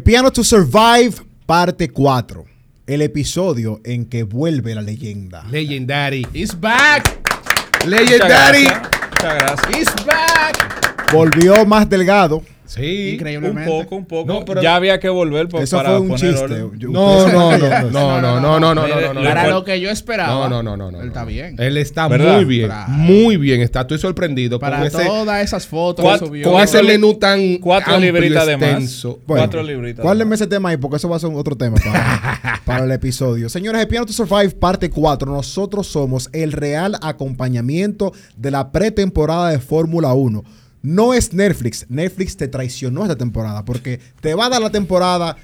[0.00, 1.14] Piano to Survive,
[1.46, 2.44] parte 4.
[2.86, 5.44] El episodio en que vuelve la leyenda.
[5.50, 6.26] Legendary.
[6.32, 7.20] He's back.
[7.86, 8.64] Legendary.
[8.64, 10.06] Muchas gracias.
[10.06, 11.12] Back.
[11.12, 12.42] Volvió más delgado.
[12.74, 13.08] Sí.
[13.08, 13.70] Un Increíblemente.
[13.70, 14.32] poco, un poco.
[14.32, 16.44] No, pero- ya había que volver por, Eso para fue un poner chiste.
[16.62, 16.78] orden.
[16.78, 20.48] Yo- No, no, no, no, no, no, no, no, no, Para lo que yo esperaba.
[20.48, 21.00] No, no, no, no, no.
[21.02, 21.56] Él está bien.
[21.58, 22.36] Él está ¿Verdad?
[22.36, 23.60] muy bien, muy bien.
[23.60, 26.50] Está, estoy sorprendido Para ese, todas esas fotos que subió.
[26.50, 29.02] con ese menú tan Cuatro amplio, libritas de más.
[29.04, 30.02] Bueno, Cuatro libritas.
[30.02, 33.48] Guárdenme ese tema ahí porque eso va a ser otro tema para, para el episodio.
[33.48, 35.30] Señores, de Piano to Survive, parte 4.
[35.32, 40.42] Nosotros somos el real acompañamiento de la pretemporada de Fórmula 1.
[40.84, 41.86] No es Netflix.
[41.88, 45.34] Netflix te traicionó esta temporada porque te va a dar la temporada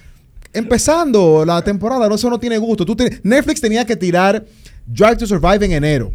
[0.53, 2.09] empezando la temporada.
[2.09, 2.85] No, eso no tiene gusto.
[2.85, 4.45] Tú te- Netflix tenía que tirar
[4.87, 6.13] Drive to Survive en enero.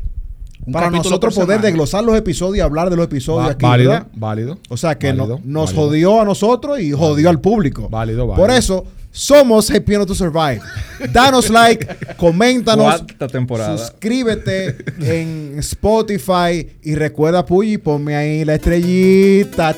[0.65, 3.65] Un para nosotros poder desglosar los episodios y hablar de los episodios Va- aquí.
[3.65, 4.07] válido, ¿verdad?
[4.15, 4.57] válido.
[4.69, 5.83] O sea que no- nos válido.
[5.87, 7.89] jodió a nosotros y jodió al público.
[7.89, 8.45] Válido, válido.
[8.47, 8.85] Por eso
[9.15, 10.59] somos Happy Piano to Survive.
[11.13, 13.77] Danos like, coméntanos, Cuarta temporada.
[13.77, 19.73] suscríbete en Spotify y recuerda, Puyi, ponme ahí la estrellita.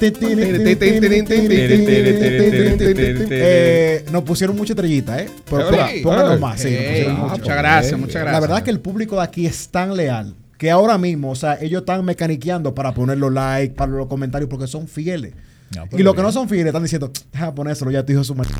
[3.30, 5.30] Eh, nos pusieron mucha estrellita, ¿eh?
[5.48, 6.04] Pero Ay.
[6.40, 7.32] más, sí, nos Ey, pusieron ah, mucha.
[7.34, 8.34] muchas pues, gracias, muchas gracias.
[8.34, 11.60] La verdad que el público de aquí es tan leal que ahora mismo, o sea,
[11.62, 15.34] ellos están mecaniqueando para poner los likes, para los comentarios, porque son fieles.
[15.76, 18.26] No, y los que no son fieles están diciendo, deja ponérselo ya, tu hijo de
[18.26, 18.52] su madre".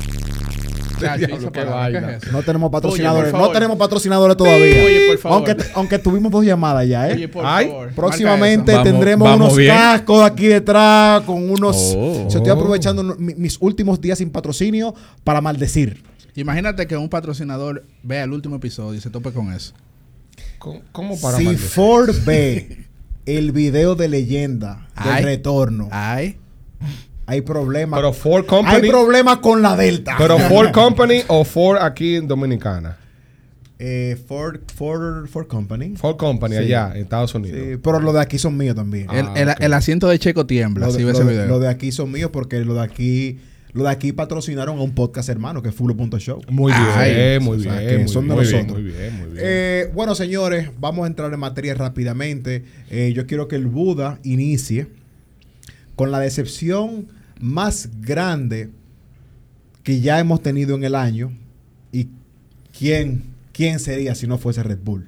[1.00, 2.16] Chacho, Diablo, esa qué palabra, ¿qué vaina.
[2.16, 2.32] es eso?
[2.32, 4.84] No tenemos patrocinadores, Oye, no tenemos patrocinadores todavía.
[4.84, 5.36] Oye, por favor.
[5.48, 7.14] Aunque, aunque tuvimos dos llamadas ya, ¿eh?
[7.14, 7.92] Oye, por Ay, favor.
[7.94, 9.74] Próximamente Vamos- tendremos vamos unos bien.
[9.74, 11.94] cascos aquí detrás con unos.
[11.96, 12.28] Oh.
[12.30, 14.94] Yo estoy aprovechando mis últimos días sin patrocinio
[15.24, 16.02] para maldecir.
[16.34, 19.74] Imagínate que un patrocinador vea el último episodio y se tope con eso.
[20.58, 21.68] ¿Cómo, cómo para Si maldecir?
[21.70, 22.84] Ford ve
[23.26, 25.24] el video de leyenda del Ay.
[25.24, 26.36] retorno, Ay.
[27.28, 27.98] Hay problemas.
[27.98, 28.88] Pero Ford Hay Company.
[28.88, 30.16] problemas con la Delta.
[30.18, 32.96] Pero Ford Company o Ford aquí en Dominicana.
[33.78, 35.94] Eh, Ford, Ford, Ford Company.
[35.96, 36.62] Ford Company Sí.
[36.64, 37.60] allá en Estados Unidos.
[37.62, 39.06] Sí, pero los de aquí son míos también.
[39.08, 39.56] Ah, el, el- ok.
[39.60, 40.86] el asiento de Checo tiembla.
[40.86, 41.46] Lo si de, ve lo ese de- video.
[41.46, 43.38] lo de aquí son míos porque lo de aquí,
[43.74, 46.40] lo de aquí patrocinaron a un podcast hermano que es Fulo.show.
[46.48, 48.00] Muy bien, Ay, muy o sea, bien.
[48.00, 48.82] muy son de bien, muy bien, nosotros.
[48.82, 49.38] Muy bien, muy bien.
[49.46, 52.64] Eh, bueno, señores, vamos a entrar en materia rápidamente.
[52.90, 54.88] Eh, yo quiero que el Buda inicie
[55.94, 57.06] con la decepción
[57.40, 58.70] más grande
[59.82, 61.32] que ya hemos tenido en el año.
[61.92, 62.08] ¿Y
[62.76, 65.06] quién, quién sería si no fuese Red Bull?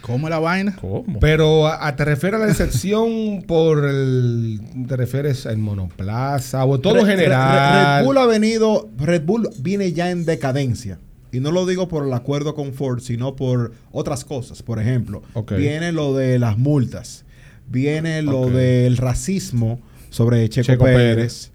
[0.00, 0.76] ¿Cómo la vaina?
[0.80, 1.18] ¿Cómo?
[1.20, 4.60] Pero a, a- te refieres a la decepción por el.
[4.88, 7.98] ¿Te refieres al monoplaza o todo en Re- Re- general?
[8.00, 10.98] Red Bull ha venido, Red Bull viene ya en decadencia.
[11.30, 14.62] Y no lo digo por el acuerdo con Ford, sino por otras cosas.
[14.62, 15.22] Por ejemplo,
[15.58, 17.26] viene lo de las multas,
[17.68, 19.78] viene lo del racismo
[20.08, 21.50] sobre Checo, Checo Pérez, Pérez.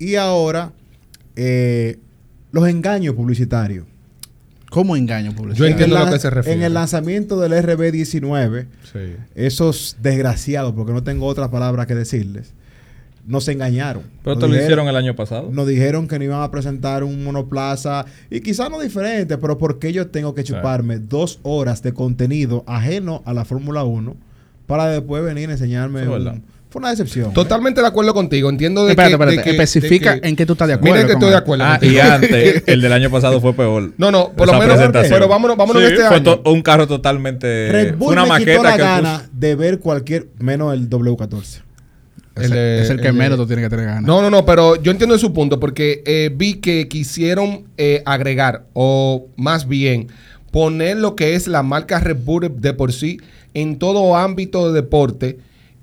[0.00, 0.72] Y ahora
[1.36, 1.98] eh,
[2.50, 3.86] los engaños publicitarios.
[4.70, 5.72] ¿Cómo engaño Yo publicitario?
[5.72, 6.56] entiendo En lo que se refiere.
[6.58, 8.98] En el lanzamiento del RB19, Sí.
[9.34, 12.52] esos desgraciados, porque no tengo otra palabra que decirles,
[13.26, 14.04] nos engañaron.
[14.22, 15.50] Pero Nos te lo hicieron el año pasado.
[15.52, 19.78] nos dijeron que no iban a presentar un monoplaza y quizás no diferente, pero ¿por
[19.80, 20.60] qué yo tengo que Claro.
[20.62, 24.16] chuparme dos horas de contenido ajeno a la Fórmula 1
[24.66, 26.02] para después venir a enseñarme?
[26.04, 26.38] Un- verdad.
[26.70, 27.32] Fue una decepción.
[27.32, 28.48] Totalmente de acuerdo contigo.
[28.48, 29.18] Entiendo de Espérate, que.
[29.18, 29.42] de espérate.
[29.56, 30.94] que- Especifica de que- en qué tú estás de acuerdo.
[30.94, 31.64] Mira que estoy de acuerdo.
[31.66, 33.90] Ah, y antes, el del año pasado fue peor.
[33.98, 34.78] No, no, por lo menos.
[35.08, 36.40] Pero vámonos, vámonos Sí, en este fue año.
[36.44, 37.68] un carro totalmente.
[37.72, 40.88] Red Bull una me quitó maqueta la que gana puso- de ver cualquier, menos el
[40.88, 41.62] W14.
[42.36, 44.04] Es El es que el menos tú tienes que tener ganas.
[44.04, 48.64] No, no, no, pero yo entiendo su punto porque eh, vi que quisieron eh, agregar
[48.72, 50.06] o más bien
[50.52, 53.18] poner lo que es la marca Red Bull de por sí
[53.54, 55.38] en todo ámbito de deporte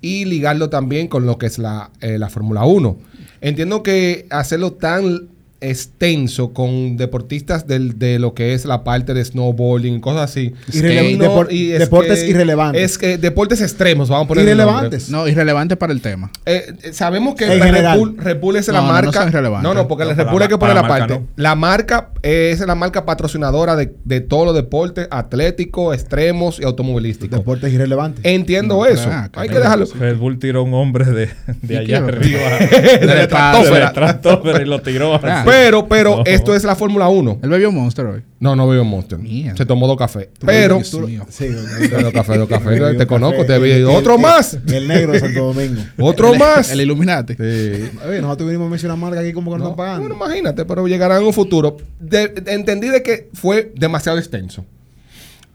[0.08, 2.98] y ligarlo también con lo que es la, eh, la Fórmula 1.
[3.42, 5.28] Entiendo que hacerlo tan
[5.62, 10.54] extenso con deportistas del, de lo que es la parte de snowboarding cosas así.
[10.72, 12.82] Irrele- Y no- depor- y deportes irrelevantes.
[12.84, 15.10] Es que deportes extremos, vamos a poner Irrelevantes.
[15.10, 16.32] No, irrelevante para el tema.
[16.46, 17.98] eh, eh, sabemos que En Red.
[17.98, 19.26] Bull, Red Bull es No, la no, marca.
[19.62, 21.08] No, no, porque No, la para Red Bull hay que poner la para la marca
[21.16, 21.24] parte.
[21.36, 21.42] no.
[21.44, 27.38] La marca es la marca patrocinadora de, de todos los deportes atléticos, extremos y automovilísticos.
[27.40, 28.22] Deportes irrelevantes.
[28.26, 29.10] Entiendo No, eso.
[29.10, 29.86] acá hay que dejarlo.
[30.00, 31.30] Red Bull tiró a un hombre de,
[31.62, 32.40] de ¿Y allá arriba.
[33.00, 33.74] de la de estratosfera.
[33.76, 35.14] de la estratosfera y lo tiró.
[35.48, 36.24] Pero, pero No.
[36.26, 37.40] esto es la Fórmula 1.
[37.42, 38.22] Él bebió Monster hoy.
[38.40, 39.18] No, no bebió Monster.
[39.18, 39.58] Mierda.
[39.58, 40.28] Se tomó dos cafés.
[40.46, 40.76] Pero.
[40.78, 41.26] Dios mío.
[41.30, 42.80] Sí, Dos cafés, dos cafés.
[42.98, 43.82] Te conozco, te vi.
[43.84, 44.58] Otro el- más.
[44.68, 45.82] El negro de Santo Domingo.
[46.00, 46.72] Otro más.
[46.72, 47.34] El Illuminati.
[47.34, 47.90] Sí.
[48.08, 50.08] Oye, nosotros vinimos a mencionar marca aquí como que nos No, están pagando.
[50.10, 51.78] bueno, imagínate, pero llegará en un futuro.
[52.00, 54.66] De- de- entendí de que fue demasiado extenso.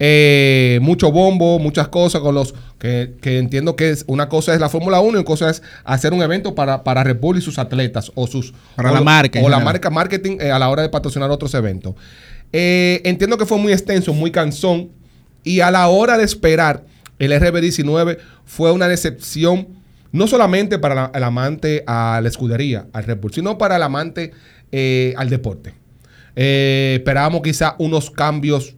[0.04, 4.58] Eh, mucho bombo, muchas cosas con los que, que entiendo que es una cosa es
[4.58, 7.40] la Fórmula 1 y otra cosa es hacer un evento para, para Red Bull y
[7.40, 9.64] sus atletas o sus Para o la marca o la general.
[9.64, 11.94] marca marketing eh, a la hora de patrocinar otros eventos.
[12.52, 14.88] Eh, entiendo que fue muy extenso, muy cansón
[15.44, 16.82] y a la hora de esperar
[17.20, 19.68] el RB19 fue una decepción
[20.10, 23.82] no solamente para la- el amante a la escudería, al Red Bull, sino para el
[23.84, 24.32] amante
[24.72, 25.74] eh, al deporte.
[26.34, 28.74] Esperábamos quizá unos cambios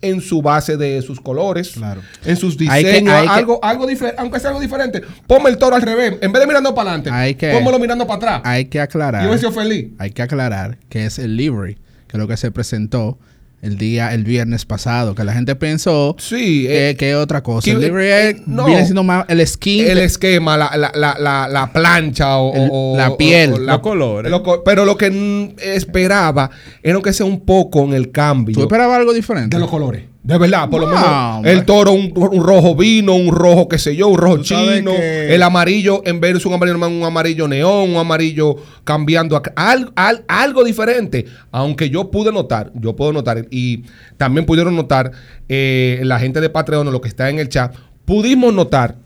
[0.00, 2.00] en su base de sus colores, Claro.
[2.24, 5.02] en sus Hay que- diseños, que- algo, algo diferente, aunque sea algo diferente.
[5.26, 8.40] Ponme el toro al revés, en vez de mirando para adelante, pónmelo mirando para atrás.
[8.44, 9.24] Hay que aclarar.
[9.24, 9.88] yo he sido feliz.
[9.98, 11.74] Hay que aclarar que es el livery,
[12.06, 13.18] que es lo que se presentó
[13.60, 17.42] el día, el viernes pasado, que la gente pensó Sí, que, eh, que es otra
[17.42, 17.64] cosa.
[17.64, 18.66] que- el eh, es- no.
[18.66, 19.84] viene siendo más el skin.
[19.86, 23.52] el esquema, la, la, la, la, la plancha o, El- o- la o- piel.
[23.54, 24.30] o Los colores.
[24.30, 26.50] lo co- pero lo que esperaba
[26.82, 29.56] era que sea un poco en el cambio ¿Tú esperabas algo diferente?
[29.56, 30.04] de los colores.
[30.22, 31.52] De verdad, por lo No, menos hombre.
[31.52, 35.34] el toro, un, un rojo vino, un rojo qué sé yo, un rojo chino, que-
[35.34, 39.42] el amarillo en vez de un amarillo normal, un amarillo neón, un amarillo cambiando a-
[39.56, 41.24] al- al- algo diferente.
[41.50, 43.84] Aunque yo pude notar, yo puedo notar, y
[44.18, 45.12] también pudieron notar
[45.48, 47.74] eh, la gente de Patreon o lo que está en el chat,
[48.04, 48.96] pudimos notar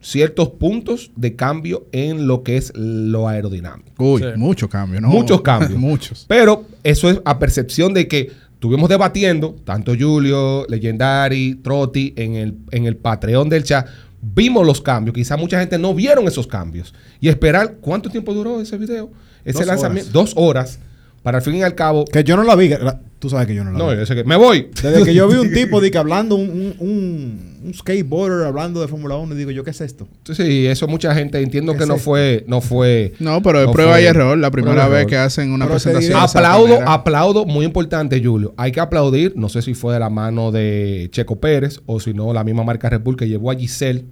[0.00, 3.90] ciertos puntos de cambio en lo que es lo aerodinámico.
[3.98, 4.28] Uy, Sí.
[4.36, 5.08] muchos cambios, ¿no?
[5.08, 5.72] Muchos cambios.
[5.78, 6.24] muchos.
[6.28, 12.56] Pero eso es a percepción de que estuvimos debatiendo, tanto Julio, Legendary, Trotti, en el,
[12.72, 13.86] en el Patreon del chat,
[14.20, 15.14] vimos los cambios.
[15.14, 16.92] Quizá mucha gente no vieron esos cambios.
[17.20, 19.12] Y esperar, ¿cuánto tiempo duró ese video?
[19.44, 20.12] Ese Dos lanzamiento, horas.
[20.12, 20.78] dos horas,
[21.22, 22.04] para al fin y al cabo.
[22.04, 22.70] Que yo no la vi.
[23.18, 23.96] Tú sabes que yo no la No, vi.
[23.96, 24.68] yo sé que me voy.
[24.80, 28.86] Desde que yo vi un tipo de que hablando, un, un, un, skateboarder hablando de
[28.86, 30.06] Fórmula 1, y digo yo, ¿qué es esto?
[30.32, 32.04] Sí, eso mucha gente entiendo ¿Qué que es no esto?
[32.04, 33.14] fue, no fue.
[33.18, 34.38] No, pero es no prueba fue- y error.
[34.38, 35.10] La primera vez error.
[35.10, 36.16] que hacen una Pero presentación.
[36.20, 38.54] Aplaudo, aplaudo, muy importante, Julio.
[38.56, 42.14] Hay que aplaudir, no sé si fue de la mano de Checo Pérez o si
[42.14, 44.04] no, la misma marca Red Bull que llevó a Giselle,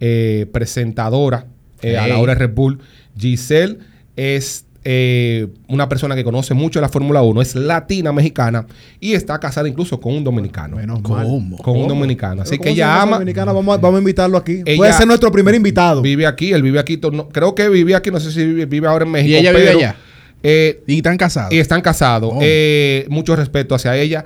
[0.00, 1.46] eh, presentadora
[1.80, 2.80] eh, a la hora de Red Bull.
[3.16, 3.78] Giselle
[4.16, 8.66] es eh, una persona que conoce mucho la Fórmula 1, es latina mexicana
[9.00, 10.76] y está casada incluso con un dominicano.
[10.76, 11.00] Menos.
[11.02, 12.42] Con un dominicano.
[12.42, 13.12] Así que ¿cómo se ella ama.
[13.18, 13.52] dominicana?
[13.52, 14.62] Vamos a, vamos a invitarlo aquí.
[14.66, 16.02] Ella- Puede ser nuestro primer invitado.
[16.02, 16.98] Vive aquí, él vive aquí.
[17.12, 19.30] no- creo que vive aquí, no sé si vive, vive ahora en México.
[19.32, 19.96] ¿Y ella vive pero, allá?
[20.42, 21.52] eh, Y están casados.
[21.52, 22.32] y están casados.
[22.34, 22.38] Oh.
[22.42, 24.24] Eh, mucho respeto hacia ella.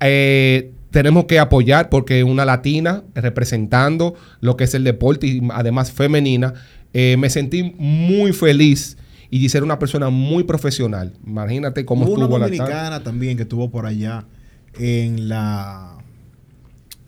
[0.00, 5.90] Eh, tenemos que apoyar porque una latina representando lo que es el deporte y además
[5.92, 6.54] femenina.
[6.92, 8.96] Eh, me sentí muy feliz
[9.36, 11.12] y Giselle una persona muy profesional.
[11.26, 14.24] Imagínate cómo Hubo una estuvo la dominicana también que estuvo por allá
[14.78, 15.96] en la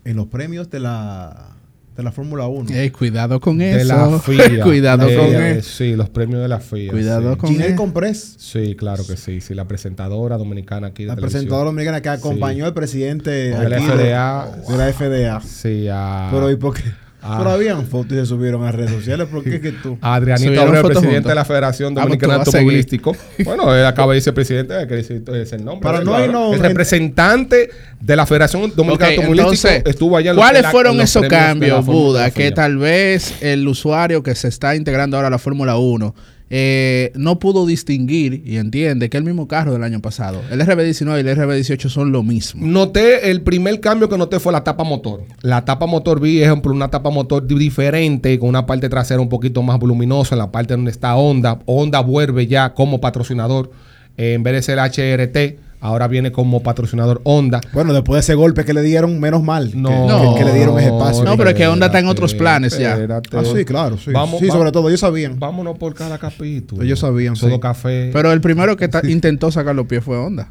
[0.03, 1.53] en los premios de la
[1.95, 2.69] de la Fórmula 1.
[2.75, 3.87] Ey, cuidado con de eso.
[3.87, 4.63] la FIA.
[4.63, 5.69] cuidado Eh, con eh, eso.
[5.77, 6.91] Sí, los premios de la FIA.
[6.91, 7.37] Cuidado sí.
[7.39, 7.75] con Ginelle él.
[7.75, 9.41] Comprés, Sí, claro que sí.
[9.41, 11.39] Sí, la presentadora dominicana aquí de la televisión.
[11.39, 12.67] presentadora dominicana que acompañó Sí.
[12.67, 14.51] al presidente De la aquí FDA.
[14.69, 15.41] de la FDA.
[15.41, 16.27] Sí, a...
[16.31, 16.83] Pero ¿y por qué?
[17.29, 17.35] Ah.
[17.39, 19.27] Pero habían fotos y se subieron a redes sociales.
[19.29, 19.97] ¿Por qué que tú?
[20.01, 21.29] Adrianito Abreu, presidente juntos.
[21.29, 22.79] de la Federación Ah, Dominicana pues tú vas a seguir.
[22.79, 23.15] Automovilístico.
[23.45, 25.89] bueno, él acaba de ser presidente, hay que decir es el nombre.
[25.89, 26.05] ¿verdad?
[26.05, 26.25] no Claro.
[26.25, 27.69] irnos el en- representante
[27.99, 30.95] de la Federación Dominicana Ok, de Automovilístico entonces, estuvo allá en los- ¿Cuáles la- fueron
[30.95, 32.31] en esos cambios, Buda?
[32.31, 36.15] Que tal vez el usuario que se está integrando ahora a la Fórmula 1
[36.49, 40.41] eh, no pudo distinguir y entiende que el mismo carro del año pasado.
[40.49, 42.65] El RB19 y el RB18 son lo mismo.
[42.65, 45.23] Noté, el primer cambio que noté fue la tapa motor.
[45.41, 49.29] La tapa motor vi, ejemplo, una tapa motor di- diferente, con una parte trasera un
[49.29, 51.59] poquito más voluminosa, en la parte donde está Honda.
[51.65, 53.71] Honda vuelve ya como patrocinador,
[54.17, 57.61] eh, en vez de ser HRT, ahora viene como patrocinador Honda.
[57.73, 60.53] Bueno, después de ese golpe que le dieron, menos mal que- No, que, que le
[60.55, 61.23] dieron ese espacio.
[61.23, 63.21] No, pero es que Honda está en otros espérate, planes ya.
[63.39, 64.11] Ah, sí, claro, sí.
[64.11, 65.39] Vamos, sí, va- sobre todo, ellos sabían.
[65.39, 66.81] Vámonos por cada capítulo.
[66.83, 67.59] Ellos sabían, Todo sí.
[67.59, 68.09] café.
[68.13, 70.49] Pero el primero que ta- intentó sacar los pies fue Honda.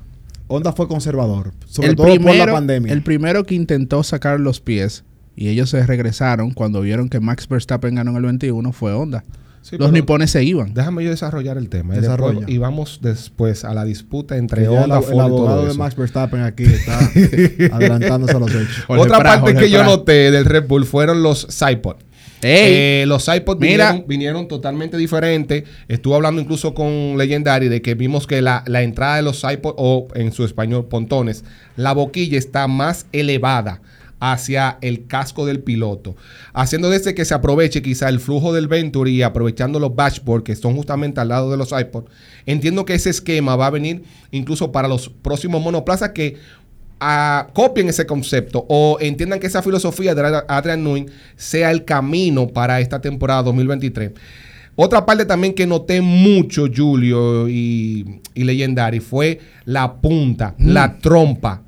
[0.48, 2.92] Honda fue conservador, sobre el todo por la pandemia.
[2.92, 5.02] El primero que intentó sacar los pies
[5.34, 9.24] y ellos se regresaron cuando vieron que Max Verstappen ganó en el 21 fue Honda.
[9.68, 10.74] Sí, los nipones se iban.
[10.74, 11.96] Déjame yo desarrollar el tema.
[11.96, 12.34] Y, Desarrolla.
[12.40, 15.74] después- y vamos después a la disputa entre Honda, el, Ford el y abogado de.
[15.74, 16.98] Max Verstappen aquí está
[17.72, 18.84] adelantándose a los hechos.
[18.86, 21.96] Jorge Otra Prat, parte Jorge que yo noté del Red Bull fueron los iPod.
[22.42, 23.88] Ey, Eh, los iPod Mira.
[23.92, 25.64] vinieron, vinieron totalmente diferentes.
[25.88, 29.74] Estuve hablando incluso con Legendary de que vimos que la, la entrada de los iPod,
[29.78, 31.44] o en su español, pontones,
[31.76, 33.80] la boquilla está más elevada
[34.20, 36.16] hacia el casco del piloto,
[36.54, 40.56] haciendo desde que se aproveche quizá el flujo del Venturi y aprovechando los dashboard que
[40.56, 42.04] son justamente al lado de los iPod.
[42.46, 46.36] Entiendo que ese esquema va a venir incluso para los próximos monoplazas que
[47.00, 51.06] ah, copien ese concepto o entiendan que esa filosofía de Adrian- Newey
[51.36, 54.12] sea el camino para esta temporada 2023.
[54.78, 61.62] Otra parte también que noté mucho, Julio y, y Legendary, fue la punta, la trompa.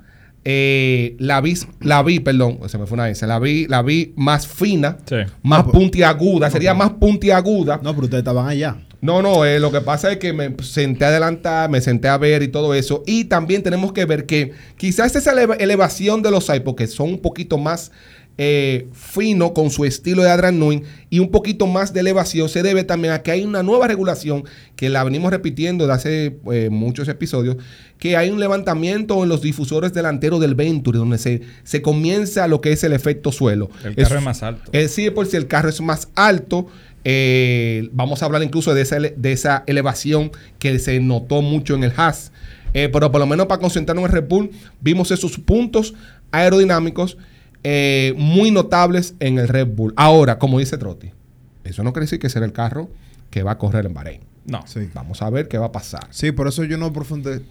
[0.51, 4.15] Eh, la vi, la vi, perdón, se me fue una vez, la vi, la vi
[4.17, 5.17] más fina, Sí.
[5.43, 7.79] más puntiaguda, sería más puntiaguda.
[7.83, 8.79] No, pero ustedes estaban allá.
[9.03, 12.17] No, no, eh, lo que pasa es que me senté a adelantar, me senté a
[12.17, 13.03] ver y todo eso.
[13.07, 17.11] Y también tenemos que ver que quizás esa eleva- elevación de los iPods, que son
[17.11, 17.93] un poquito más
[18.41, 22.63] eh, fino con su estilo de Adrian Newey y un poquito más de elevación, se
[22.63, 24.45] debe también a que hay una nueva regulación
[24.77, 27.57] que la venimos repitiendo de hace eh, muchos episodios,
[27.99, 32.61] que hay un levantamiento en los difusores delanteros del Venturi, donde se, se comienza lo
[32.61, 33.71] que es el efecto suelo.
[33.85, 34.71] El carro Es- es más alto.
[34.73, 36.69] es decir, por si el carro es más alto,
[37.05, 41.75] eh, vamos a hablar incluso de esa, ele- de esa elevación que se notó mucho
[41.75, 42.33] en el Haas.
[42.75, 44.51] Eh, pero por lo menos para concentrarnos en el Red Bull,
[44.81, 45.95] vimos esos puntos
[46.33, 47.17] aerodinámicos
[47.65, 49.93] eh, muy notables en el Red Bull.
[49.97, 51.11] Ahora, como dice Trotti,
[51.65, 52.89] eso no quiere decir que será el carro
[53.31, 54.21] que va a correr en Bahrein.
[54.47, 54.63] No.
[54.67, 54.89] Sí.
[54.95, 57.43] Vamos a ver qué va a pasar Sí, por eso yo no profunde,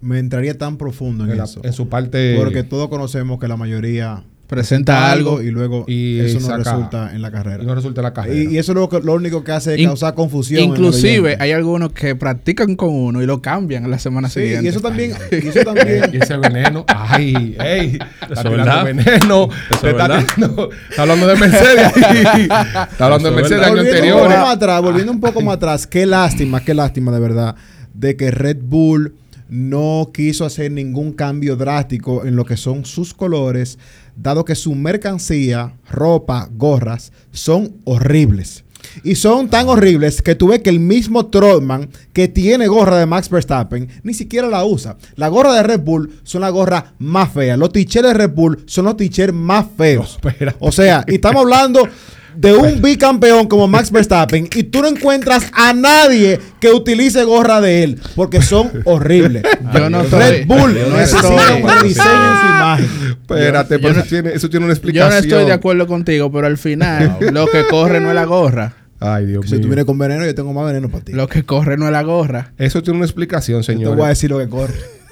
[0.00, 1.60] me entraría tan profundo en, en, la- eso.
[1.64, 2.36] en su parte.
[2.38, 5.42] Porque todos conocemos que la mayoría presenta algo.
[5.42, 7.64] y luego Y eso no saca- resulta en la carrera.
[7.64, 8.36] y no resulta la carrera.
[8.36, 10.62] Y, y eso es lo, que- lo único que hace es In- causar confusión.
[10.62, 14.40] en Inclusive hay algunos que practican con uno y lo cambian en la semana Sí,
[14.40, 14.66] siguiente.
[14.66, 18.54] y eso también, y eso también Y ese veneno, ay, ey, está Eso es tirando
[18.56, 18.84] verdad.
[18.84, 25.10] veneno, Eso está, tirando- está hablando de Mercedes, está hablando de Mercedes más atrás, volviendo
[25.10, 27.56] un poco más atrás, qué lástima, qué lástima de verdad
[27.94, 29.14] de que Red Bull
[29.48, 33.78] no quiso hacer ningún cambio drástico en lo que son sus colores,
[34.16, 38.64] dado que su mercancía, ropa, gorras, son horribles.
[39.04, 43.06] Y son tan horribles que tú ves que el mismo Trotman que tiene gorra de
[43.06, 44.96] Max Verstappen ni siquiera la usa.
[45.16, 47.56] La gorra de Red Bull son la gorra más fea.
[47.56, 50.18] Los t-shirts de Red Bull son los t-shirts más feos.
[50.60, 51.88] O sea, y estamos hablando
[52.36, 57.60] de un bicampeón como Max Verstappen y tú no encuentras a nadie que utilice gorra
[57.60, 59.42] de él porque son horribles.
[59.72, 62.86] Yo no Red estoy- Bull yo no necesita estoy- un rediseño en su imagen.
[63.22, 65.10] Espérate, Yo- pero yo eso, tiene, eso tiene una Yo explicación.
[65.10, 68.74] no estoy de acuerdo contigo, pero al final lo que corre no es la gorra.
[68.98, 69.68] Ay, Dios Si tú mío.
[69.68, 71.12] vienes con veneno, yo tengo más veneno para ti.
[71.12, 72.52] Lo que corre no es la gorra.
[72.56, 74.08] Eso tiene una explicación, Yo te voy a señor.
[74.08, 74.74] decir lo que corre.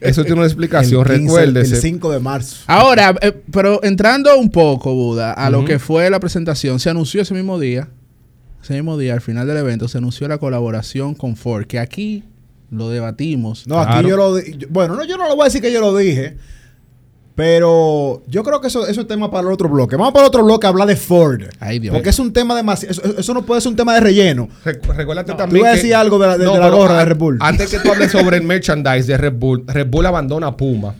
[0.00, 1.74] Eso tiene una explicación, el 15, recuérdese.
[1.76, 2.56] El 5 de marzo.
[2.66, 7.22] Ahora, eh, pero entrando un poco, Buda, a lo que fue la presentación, se anunció
[7.22, 7.88] ese mismo día,
[8.62, 12.24] ese mismo día, al final del evento, se anunció la colaboración con Ford, que aquí
[12.70, 13.66] lo debatimos.
[13.66, 15.80] No, aquí yo lo yo- Bueno, no, yo no lo voy a decir que yo
[15.80, 16.36] lo dije.
[17.34, 19.96] Pero yo creo que eso, eso es tema para el otro bloque.
[19.96, 21.42] Vamos para el otro bloque a hablar de Ford.
[21.58, 21.94] Ay, Dios.
[21.94, 22.92] Porque es un tema demasiado.
[22.92, 24.48] Eso, eso no puede ser un tema de relleno.
[24.64, 25.60] Recu- Recuérdate Tú también.
[25.60, 27.38] ibas a que- decir algo de la, de- de la pero gorra de Red Bull.
[27.40, 30.94] Antes que tú hables sobre el merchandise de Red Bull, Red Bull abandona a Puma.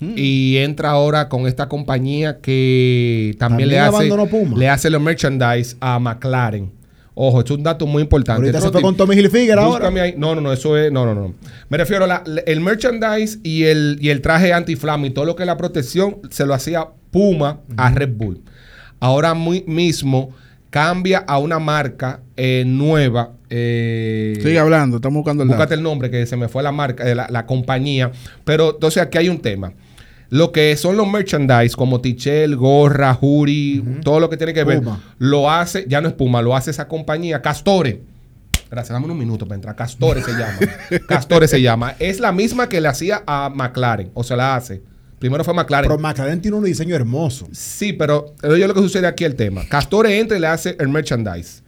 [0.00, 0.12] Hmm.
[0.16, 4.58] Y entra ahora con esta compañía que también, También le hace Puma.
[4.58, 6.70] le hace los merchandise a McLaren.
[7.18, 8.40] Ojo, esto es un dato muy importante.
[8.42, 9.88] Ahorita se Trotti, fue con Tommy Hilfiger ahora.
[10.02, 10.14] ahí.
[10.18, 10.92] No, no, no, eso es.
[10.92, 11.32] No, no, no.
[11.70, 15.34] Me refiero a la- el merchandise y el, y el traje anti-flama y todo lo
[15.34, 18.42] que es la protección se lo hacía Puma a Red Bull.
[19.00, 20.30] Ahora muy, mismo
[20.68, 23.32] cambia a una marca eh, nueva.
[23.48, 25.74] eh, Sigue hablando, estamos buscando el Búscate dato.
[25.74, 28.10] el nombre que se me fue la marca, eh, la, la compañía.
[28.44, 29.72] Pero entonces aquí hay un tema.
[30.28, 34.80] Lo que son los merchandise, como Tichel, gorra, Juri, todo lo que tiene que ver,
[34.80, 35.00] Puma.
[35.18, 38.02] lo hace, ya no es Puma, lo hace esa compañía, Castore.
[38.70, 39.76] Gracias, dame un minuto para entrar.
[39.76, 40.58] Castore se llama.
[41.08, 41.94] Castore se llama.
[42.00, 44.82] Es la misma que le hacía a McLaren, o se la hace.
[45.18, 45.88] Primero fue McLaren.
[45.88, 47.48] Pero McLaren tiene un diseño hermoso.
[47.52, 49.62] Sí, pero yo lo que sucede aquí el tema.
[49.68, 51.62] Castore entra y le hace el merchandise.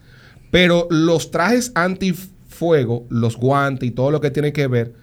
[0.51, 4.95] Pero los trajes antifuego, los guantes y todo lo que tiene que ver,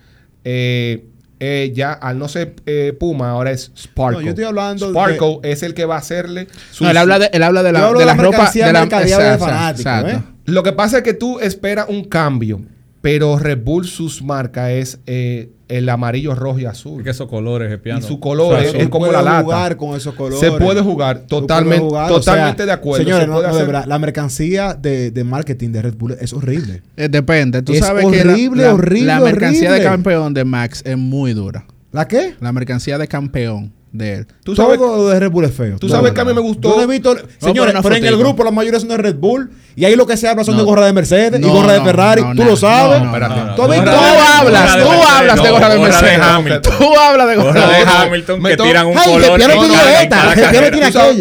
[0.44, 1.08] eh,
[1.40, 4.20] eh, ya al no ser eh, Puma, ahora es Sparkle.
[4.20, 6.98] No, yo estoy hablando de- Sparkle es el que va a hacerle sus- No, él
[6.98, 8.38] habla de, él habla de Yo la, hablo de de la la ropa.
[8.38, 10.10] mercancía De la, exacto, fanático, exacto.
[10.18, 10.22] ¿eh?
[10.46, 12.62] Lo que pasa es que tú esperas un cambio,
[13.02, 16.96] pero Red Bull sus marcas es eh, el amarillo, rojo y azul.
[16.96, 18.00] Porque esos colores es piano.
[18.00, 19.44] Y su color es, tú es como la lata.
[19.44, 20.40] jugar con esos colores.
[20.40, 23.04] Se puede jugar, totalmente, jugar, o totalmente sea, de acuerdo.
[23.04, 26.16] Señores, se no, puede no, de verdad, la mercancía de, de marketing de Red Bull
[26.20, 26.82] es horrible.
[26.98, 27.62] Eh, depende.
[27.62, 29.90] Tú Es sabes que la- horrible, la, horrible, la mercancía de horrible.
[29.92, 31.66] campeón de Max es muy dura.
[31.92, 32.36] ¿La qué?
[32.42, 34.28] La mercancía de campeón de él.
[34.44, 35.78] Tú sabes, Todo de Red Bull es feo.
[35.80, 36.70] tú sabes que a mí me gustó.
[36.70, 37.16] Yo no he visto.
[37.40, 39.50] Señores, pero en el grupo la mayoría son de Red Bull.
[39.78, 40.62] Y ahí lo que se habla son No.
[40.62, 42.22] de gorra de Mercedes y No, gorra de Ferrari.
[42.22, 43.00] no, tú no, lo sabes.
[43.02, 43.36] no, no, espérate.
[43.42, 46.20] no, ¿Tú hablas, tú hablas de gorra de Mercedes.
[46.22, 46.62] Hamilton.
[46.78, 48.44] Tú hablas de gorra de de Hamilton.
[48.44, 49.40] Que tiran un Ay, color.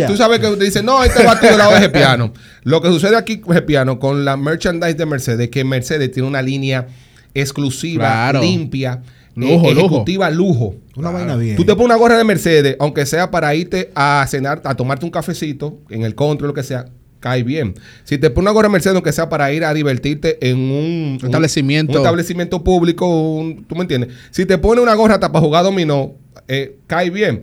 [0.07, 2.33] Tú, sabes, que dicen, no, este va del lado de Gepiano.
[2.63, 6.41] Lo que sucede aquí con Gepiano, con la merchandise de Mercedes, que Mercedes tiene una
[6.43, 6.87] línea
[7.35, 8.41] exclusiva, Claro.
[8.41, 9.03] limpia,
[9.35, 9.87] Lujo, eh, lujo.
[9.87, 10.75] ejecutiva, lujo.
[10.97, 11.57] Una vaina bien.
[11.57, 15.05] Tú te pones una gorra de Mercedes, aunque sea para irte a cenar, a tomarte
[15.05, 16.87] un cafecito en el country, lo que sea,
[17.21, 17.75] cae bien.
[18.05, 21.19] Si te pones una gorra de Mercedes, aunque sea para ir a divertirte en un,
[21.21, 21.93] un- establecimiento.
[21.93, 24.11] un establecimiento público, un- ¿tú me entiendes?
[24.31, 26.13] Si te pones una gorra hasta para jugar dominó,
[26.47, 27.43] eh, cae bien.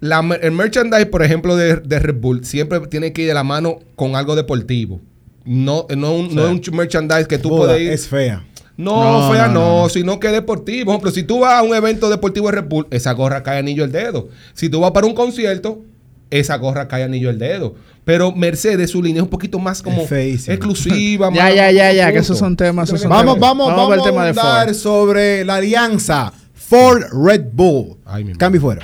[0.00, 3.44] La el merchandise, por ejemplo, de, de Red Bull, siempre tiene que ir de la
[3.44, 5.00] mano con algo deportivo.
[5.44, 7.90] No, no, un, no es un merchandise que tú puedes ir.
[7.92, 8.44] Es fea.
[8.78, 9.88] No, No, fea no, no, no, no.
[9.90, 10.86] sino que deportivo.
[10.86, 13.58] Por ejemplo, si tú vas a un evento deportivo de Red Bull, esa gorra cae
[13.58, 14.28] anillo el dedo.
[14.54, 15.82] Si tú vas para un concierto,
[16.30, 17.74] esa gorra cae anillo el dedo.
[18.04, 21.28] Pero Mercedes, su línea es un poquito más como exclusiva.
[21.34, 22.88] Ya, más- ya, ya, ya, que esos son temas.
[22.88, 23.40] esos son Vamos, temas.
[23.50, 27.96] vamos, vamos, tema a de hablar sobre la alianza Ford Red Bull.
[28.06, 28.38] Ay, mi madre.
[28.38, 28.82] Cambio fuera.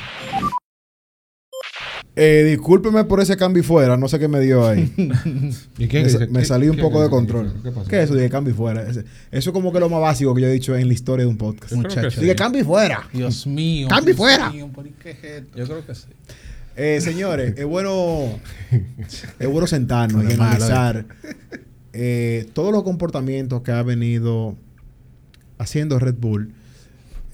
[2.16, 4.92] Eh, discúlpeme por ese cambio fuera, no sé qué me dio ahí.
[5.78, 7.52] ¿Y qué me, me ¿Qué- salí un qué poco de control.
[7.62, 7.88] ¿Qué pasó?
[7.90, 8.88] ¿Qué es eso de cambio fuera?
[8.88, 9.00] Eso
[9.32, 11.36] es como que lo más básico que yo he dicho en la historia de un
[11.38, 11.72] podcast.
[11.72, 12.20] Muchacho.
[12.20, 13.08] Dije cambio fuera.
[13.12, 13.88] Dios mío.
[13.88, 14.52] Cambio fuera.
[14.54, 14.68] Yo
[15.66, 16.04] creo que sí.
[16.76, 18.38] Eh, señores, es bueno,
[19.38, 21.06] es bueno sentarnos y analizar
[21.92, 24.56] eh, todos los comportamientos que ha venido
[25.58, 26.52] haciendo Red Bull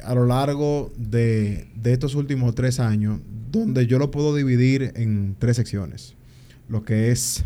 [0.05, 5.37] a lo largo de, de estos últimos tres años, donde yo lo puedo dividir en
[5.39, 6.15] tres secciones.
[6.69, 7.45] Lo que es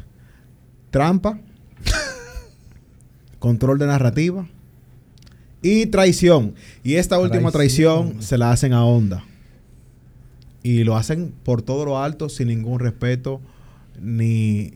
[0.90, 1.40] trampa,
[3.38, 4.46] control de narrativa
[5.64, 6.54] y traición.
[6.84, 9.24] Y esta última traición se la hacen a Honda.
[10.62, 13.40] Y lo hacen por todo lo alto, sin ningún respeto,
[14.00, 14.74] ni,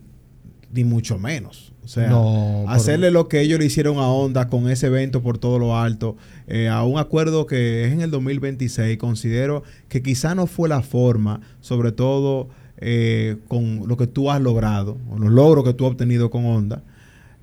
[0.72, 1.72] ni mucho menos.
[1.84, 5.22] O sea, No, por- hacerle lo que ellos le hicieron a Honda con ese evento
[5.22, 10.02] por todo lo alto, eh, a un acuerdo que es en el 2026, considero que
[10.02, 12.48] quizá no fue la forma, sobre todo
[12.80, 16.44] eh, con lo que tú has logrado, o los logros que tú has obtenido con
[16.44, 16.82] Honda,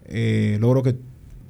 [0.05, 0.95] eh, logros que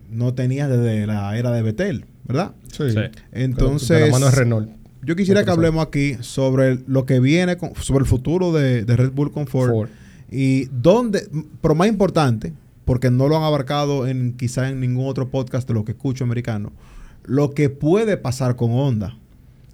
[0.10, 2.54] no tenías desde la era de Betel, ¿verdad?
[2.72, 2.90] Sí.
[2.92, 3.00] Sí.
[3.34, 4.70] Entonces, De la mano de Renault.
[5.04, 8.96] yo quisiera que hablemos aquí sobre lo que viene, con- sobre el futuro de, de
[8.96, 9.90] Red Bull con Ford, Ford.
[10.32, 11.28] Y dónde,
[11.62, 12.54] pero más importante,
[12.86, 16.24] porque no lo han abarcado en quizá en ningún otro podcast de lo que escucho
[16.24, 16.72] americano,
[17.24, 19.18] lo que puede pasar con Honda.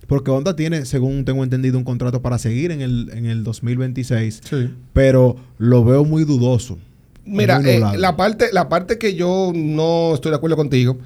[0.08, 4.42] Porque Honda tiene, según tengo entendido, un contrato para seguir en el, en el 2026,
[4.44, 4.70] Sí.
[4.94, 6.78] pero lo veo muy dudoso.
[7.26, 10.98] Mira, eh, la, parte, la parte que yo no estoy de acuerdo contigo,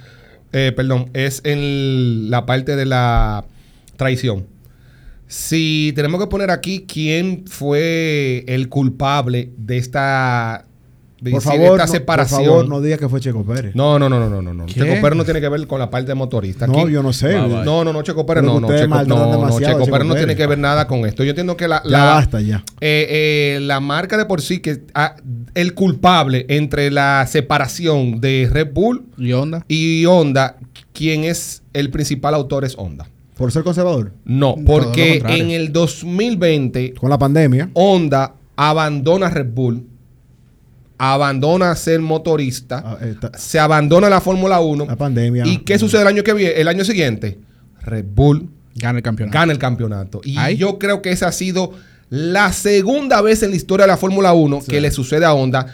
[0.53, 3.45] eh, perdón, es en la parte de la
[3.97, 4.45] traición.
[5.27, 10.65] Si tenemos que poner aquí quién fue el culpable de esta,
[11.19, 12.39] de por, decir, favor, esta no, separación.
[12.43, 13.75] por favor, no diga que fue Checo Pérez.
[13.75, 14.65] No, no, no, no, no, no, no.
[14.67, 14.73] ¿Qué?
[14.75, 16.67] Checo Pérez no tiene que ver con la parte de motorista.
[16.67, 17.33] No, Aquí- yo no sé.
[17.33, 17.65] Va, va.
[17.65, 19.03] No, no, no, Checo Pérez, no, no, Checo, no,
[19.47, 21.23] no, Checo Checo Pérez no tiene que ver nada con esto.
[21.23, 22.63] Yo entiendo que la, Ya la- basta, ya.
[22.81, 25.15] eh, eh, la marca de por sí, que ah,
[25.55, 29.65] el culpable entre la separación de Red Bull ¿Y onda?
[29.67, 30.57] y Honda,
[30.93, 33.07] quien es el principal autor es Honda.
[33.37, 34.13] Por ser conservador.
[34.23, 37.69] No, porque en el 2020 Con la pandemia.
[37.73, 39.85] Honda abandona Red Bull,
[40.97, 44.85] abandona ser motorista, ah, eh, se abandona la Fórmula 1.
[44.85, 45.45] la pandemia.
[45.45, 46.53] ¿Y qué sucede el año que viene?
[46.53, 47.37] El año siguiente,
[47.81, 49.33] Red Bull Gana el campeonato.
[49.37, 50.21] gana el campeonato.
[50.23, 50.57] Y Ay.
[50.57, 51.71] yo creo que esa ha sido
[52.09, 55.67] la segunda vez en la historia de la Fórmula 1 que le sucede a Honda.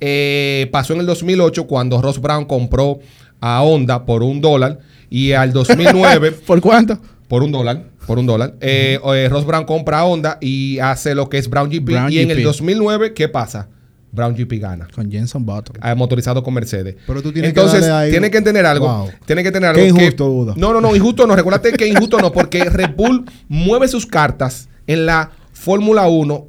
[0.00, 3.00] Eh, pasó en el 2008 cuando Ross Brown compró
[3.40, 4.78] a Honda por un dólar
[5.10, 6.98] y al 2009 ¿Por cuánto?
[7.28, 7.84] por un dólar.
[8.06, 8.54] Por un dólar.
[8.62, 11.84] Eh, eh, Ross Brown compra Honda y hace lo que es Brown GP.
[11.84, 12.44] Brown y en el GP.
[12.44, 13.68] 2009, ¿qué pasa?
[14.12, 14.88] Brown GP gana.
[14.94, 15.76] Con Jenson Button.
[15.84, 16.96] eh, motorizado con Mercedes.
[17.06, 18.86] Pero tú tienes que Entonces, darle ahí- tiene que entender algo.
[18.88, 19.10] Wow.
[19.26, 19.82] Tiene que tener algo.
[19.82, 20.54] Qué que- injusto, Buda.
[20.56, 21.36] No, no, no, injusto no.
[21.36, 26.46] Recuérdate que injusto no, porque Red Bull mueve sus cartas en la Fórmula 1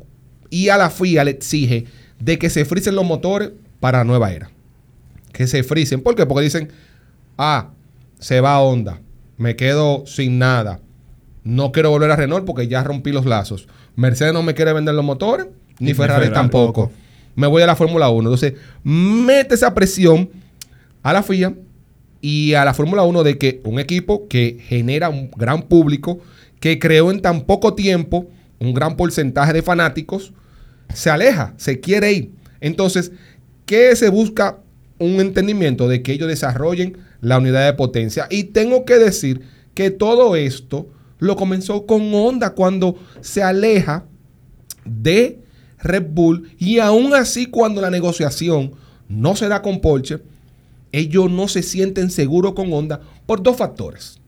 [0.49, 1.83] y a la FIA le exige
[2.21, 4.49] de que se frisen los motores para la nueva era.
[5.33, 5.99] Que se frisen.
[5.99, 6.25] ¿Por qué?
[6.25, 6.71] Porque dicen,
[7.37, 7.71] ah,
[8.19, 9.01] se va Honda,
[9.37, 10.81] me quedo sin nada.
[11.43, 13.67] No quiero volver a Renault porque ya rompí los lazos.
[13.95, 15.47] Mercedes no me quiere vender los motores,
[15.79, 16.91] ni Ferrari Ferrari tampoco.
[17.35, 18.29] Me voy a la Fórmula 1.
[18.29, 18.53] Entonces,
[18.83, 20.29] mete esa presión
[21.01, 21.53] a la FIA
[22.21, 26.19] y a la Fórmula 1 de que un equipo que genera un gran público,
[26.59, 28.27] que creó en tan poco tiempo
[28.59, 30.33] un gran porcentaje de fanáticos,
[30.93, 32.31] se aleja, se quiere ir.
[32.59, 33.11] Entonces,
[33.65, 34.59] ¿qué se busca?
[34.99, 38.27] Un entendimiento de que ellos desarrollen la unidad de potencia.
[38.29, 39.41] Y tengo que decir
[39.73, 44.05] que todo esto lo comenzó con Honda cuando se aleja
[44.85, 45.39] de
[45.79, 48.73] Red Bull y aún así cuando la negociación
[49.07, 50.19] no se da con Porsche,
[50.91, 54.19] ellos no se sienten seguros con Honda por dos factores.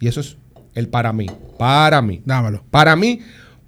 [0.00, 0.36] Y eso es
[0.74, 1.26] el para mí.
[1.58, 2.22] Para mí.
[2.24, 2.64] Dámelo.
[2.70, 3.20] Para mí,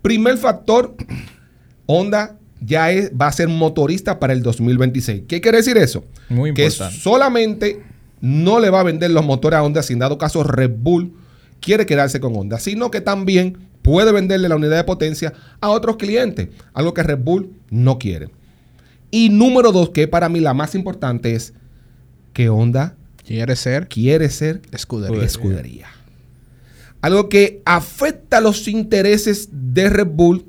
[0.03, 0.95] primer factor,
[1.87, 5.23] Honda ya es- va a ser motorista para el 2026.
[5.29, 6.05] ¿Qué quiere decir eso?
[6.29, 6.99] Muy que importante.
[6.99, 7.83] solamente
[8.21, 11.13] no le va a vender los motores a Honda, si en dado caso Red Bull
[11.61, 15.97] quiere quedarse con Honda, sino que también puede venderle la unidad de potencia a otros
[15.97, 18.29] clientes, algo que Red Bull no quiere.
[19.11, 21.53] Y número dos, que para mí la más importante es
[22.33, 22.97] que Honda
[23.27, 25.23] Quiere ser quiere ser escudería.
[25.25, 25.87] escudería.
[27.01, 30.45] Algo que afecta los intereses de Red Bull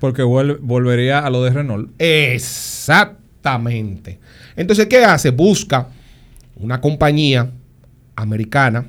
[0.00, 1.90] Porque volvería a lo de Renault.
[1.98, 4.20] Exactamente.
[4.56, 5.30] Entonces, ¿qué hace?
[5.30, 5.88] Busca
[6.56, 7.50] una compañía
[8.14, 8.86] americana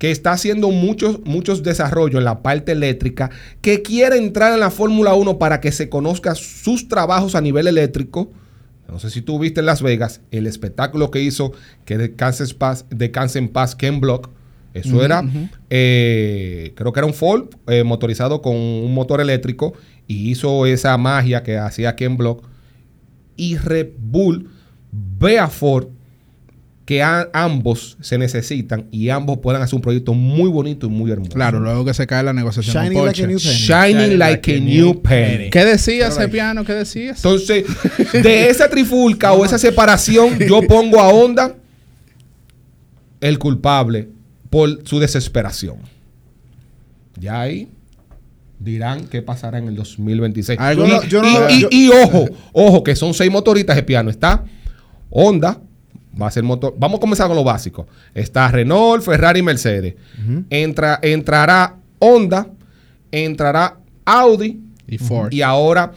[0.00, 4.70] que está haciendo muchos, muchos desarrollos en la parte eléctrica, que quiere entrar en la
[4.70, 8.32] Fórmula 1 para que se conozca sus trabajos a nivel eléctrico.
[8.88, 11.52] No sé si tú viste en Las Vegas el espectáculo que hizo
[11.84, 14.30] que descanse en en paz Ken Block.
[14.72, 15.22] Eso era,
[15.68, 19.72] eh, creo que era un Ford eh, motorizado con un motor eléctrico
[20.06, 22.44] y hizo esa magia que hacía Ken Block.
[23.36, 24.48] Y Red Bull
[24.92, 25.88] ve a Ford
[26.84, 31.10] que a- ambos se necesitan y ambos puedan hacer un proyecto muy bonito y muy
[31.10, 31.32] hermoso.
[31.32, 33.54] Claro, luego que se cae la negociación con Shining like a new penny.
[34.04, 35.50] Shining like a new penny.
[35.50, 36.64] ¿Qué decías, ese piano?
[36.64, 37.16] ¿Qué decías?
[37.24, 37.64] Entonces,
[38.12, 41.54] de esa trifulca o esa separación, yo pongo a Honda
[43.20, 44.08] el culpable
[44.50, 45.76] por su desesperación.
[47.18, 47.68] Ya ahí
[48.58, 50.58] dirán qué pasará en el 2026.
[50.58, 53.30] Algo- y, Yo no- yo no- y- y- yo- y ojo, ojo, que son seis
[53.30, 54.10] motoritas de piano.
[54.10, 54.44] Está
[55.10, 55.60] Honda,
[56.20, 56.74] va a ser motor.
[56.78, 57.86] Vamos a comenzar con lo básico.
[58.14, 59.94] Está Renault, Ferrari y Mercedes.
[60.50, 62.48] Entra, entrará Honda,
[63.10, 65.32] entrará Audi Y Ford.
[65.32, 65.92] y ahora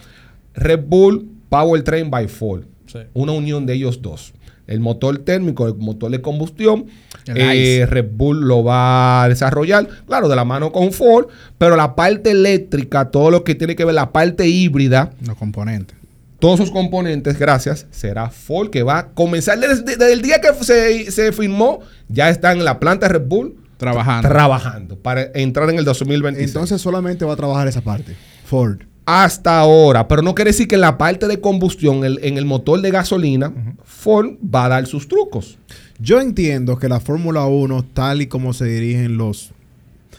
[0.54, 2.64] Red Bull Powertrain by Ford.
[2.88, 3.00] Sí.
[3.14, 4.34] Una unión de ellos dos.
[4.68, 6.86] El motor térmico, el motor de combustión,
[7.26, 7.86] El eh.
[7.86, 12.32] Red Bull lo va a desarrollar, claro, de la mano con Ford, pero la parte
[12.32, 15.98] eléctrica, todo lo que tiene que ver la parte híbrida, Los componentes.
[16.40, 20.54] todos sus componentes, gracias, será Ford que va a comenzar desde, desde el día que
[20.64, 24.30] se, se firmó, ya está en la planta Red Bull Trabajando.
[24.30, 26.50] trabajando para entrar en el 2026.
[26.50, 28.16] Entonces solamente va a trabajar esa parte.
[28.46, 28.80] Ford.
[29.06, 32.46] Hasta ahora, pero no quiere decir que en la parte de combustión, el- en el
[32.46, 33.52] motor de gasolina,
[33.84, 35.58] Ford va a dar sus trucos.
[36.00, 39.52] Yo entiendo que la Fórmula 1, tal y como se dirigen los...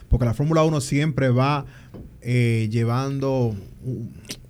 [0.09, 1.65] Porque la Fórmula 1 siempre va
[2.23, 3.55] eh, llevando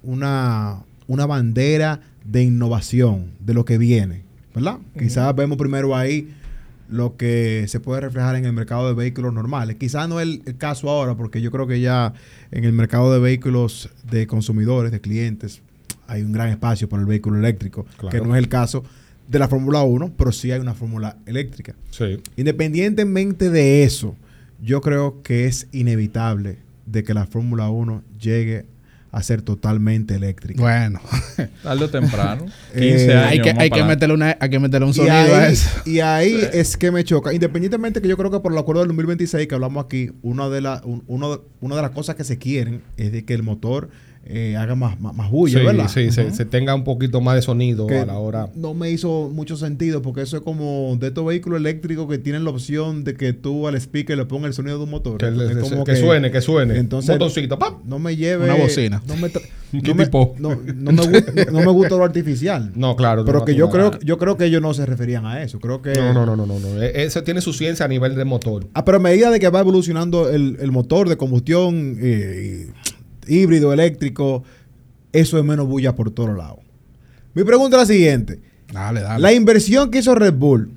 [0.03, 4.23] una, una bandera de innovación de lo que viene,
[4.55, 4.79] ¿verdad?
[4.99, 6.33] Quizás vemos primero ahí
[6.88, 9.77] lo que se puede reflejar en el mercado de vehículos normales.
[9.77, 12.12] Quizás no es el, el caso ahora, porque yo creo que ya
[12.51, 15.62] en el mercado de vehículos de consumidores, de clientes,
[16.07, 18.11] hay un gran espacio para el vehículo eléctrico, Claro.
[18.11, 18.85] que no es el caso
[19.29, 21.75] de la Fórmula 1, pero sí hay una fórmula eléctrica.
[21.90, 22.20] Sí.
[22.37, 24.16] Independientemente de eso,
[24.62, 28.66] yo creo que es inevitable de que la Fórmula 1 llegue
[29.16, 30.61] a ser totalmente eléctrica.
[30.61, 31.00] Bueno,
[31.62, 32.46] Tarde o temprano.
[32.72, 33.27] 15 Eh, años.
[33.31, 35.68] hay que, hay, que meterle una, hay que meterle un sonido a eso.
[35.87, 37.33] y ahí es que me choca.
[37.33, 40.61] Independientemente que yo creo que por el acuerdo del 2026 que hablamos aquí, una de,
[40.61, 43.42] la, un- uno de- una de las cosas que se quieren es de que el
[43.44, 43.88] motor
[44.27, 45.89] eh, haga más, más, más bulla, Sí, ¿verdad?
[45.89, 46.35] sí, se, Ujú.
[46.35, 48.49] se tenga un poquito más de sonido que a la hora.
[48.55, 52.45] no me hizo mucho sentido porque eso es como de estos vehículos eléctricos que tienen
[52.45, 55.19] la opción de que tú al speaker le pongas el sonido de un motor.
[55.19, 56.79] Que, le- Es que- como que suene, que suene.
[56.79, 57.19] Entonces,
[57.59, 57.85] ¡pap!
[57.85, 58.45] No me lleve.
[58.45, 59.03] Una bocina.
[59.07, 59.41] No me, ¿Qué
[59.89, 60.35] no me- tipo?
[60.39, 62.73] no- no me gu- no me gusta lo artificial.
[62.75, 63.25] No, claro.
[63.25, 65.61] Pero no, que yo creo, yo creo que ellos no se referían a eso.
[65.61, 65.93] Creo que.
[65.95, 66.83] No, no, no, no, no, no.
[66.83, 68.67] E- Eso tiene su ciencia a nivel de motor.
[68.75, 72.69] Ah, pero a medida de que va evolucionando el, el motor de combustión eh,
[73.29, 74.45] híbrido, eléctrico,
[75.13, 76.61] eso es menos bulla por todos lados.
[77.35, 78.41] Mi pregunta es la siguiente.
[78.73, 79.21] Dale, dale.
[79.21, 80.71] La inversión que hizo Red Bull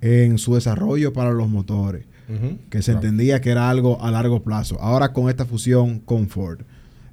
[0.00, 2.04] en su desarrollo para los motores,
[2.70, 6.60] que se entendía que era algo a largo plazo, ahora con esta fusión con Ford.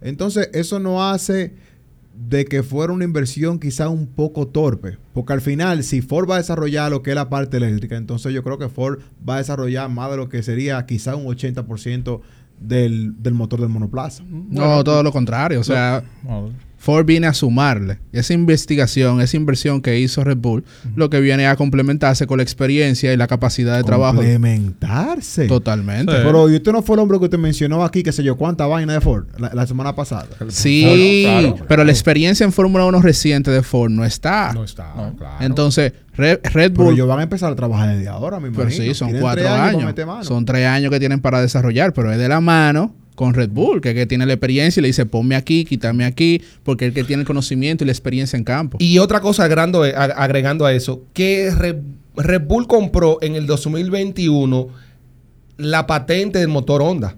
[0.02, 1.54] Entonces, eso no hace
[2.30, 6.36] de que fuera una inversión quizá un poco torpe, porque al final, si Ford va
[6.36, 9.40] a desarrollar lo que es la parte eléctrica, entonces yo creo que Ford va a
[9.40, 12.22] desarrollar más de lo que sería quizá un 80%
[12.60, 14.24] del, del motor del monoplaza.
[14.28, 15.60] no, todo lo contrario.
[15.60, 16.50] O sea, No,
[16.84, 18.00] Ford viene a sumarle.
[18.12, 20.66] Esa investigación, esa inversión que hizo Red Bull,
[20.98, 24.18] lo que viene a complementarse con la experiencia y la capacidad de trabajo.
[24.18, 25.48] Complementarse.
[25.48, 26.12] Totalmente.
[26.12, 26.20] Sí.
[26.26, 28.68] Pero ¿y usted no fue el hombre que usted mencionó aquí, qué sé yo, cuánta
[28.68, 30.28] vaina de Ford la, la semana pasada?
[30.50, 31.66] Sí, Claro, claro.
[31.70, 34.52] pero la experiencia en Fórmula 1 reciente de Ford no está.
[34.52, 35.38] No está, claro.
[35.40, 36.96] Entonces, Red, Red Pero Bull...
[36.96, 39.96] ellos van a empezar a trabajar desde ahora, mi Pero sí, son cuatro años.
[40.24, 43.80] Son tres años que tienen para desarrollar, pero es de la mano con Red Bull,
[43.82, 46.96] que, que tiene la experiencia y le dice, ponme aquí, quítame aquí, porque es el
[46.96, 48.78] que tiene el conocimiento y la experiencia en campo.
[48.80, 51.76] Y otra cosa agregando, ag- agregando a eso, que Red,
[52.16, 54.68] Red Bull compró en el 2021
[55.58, 57.16] la patente del motor Honda.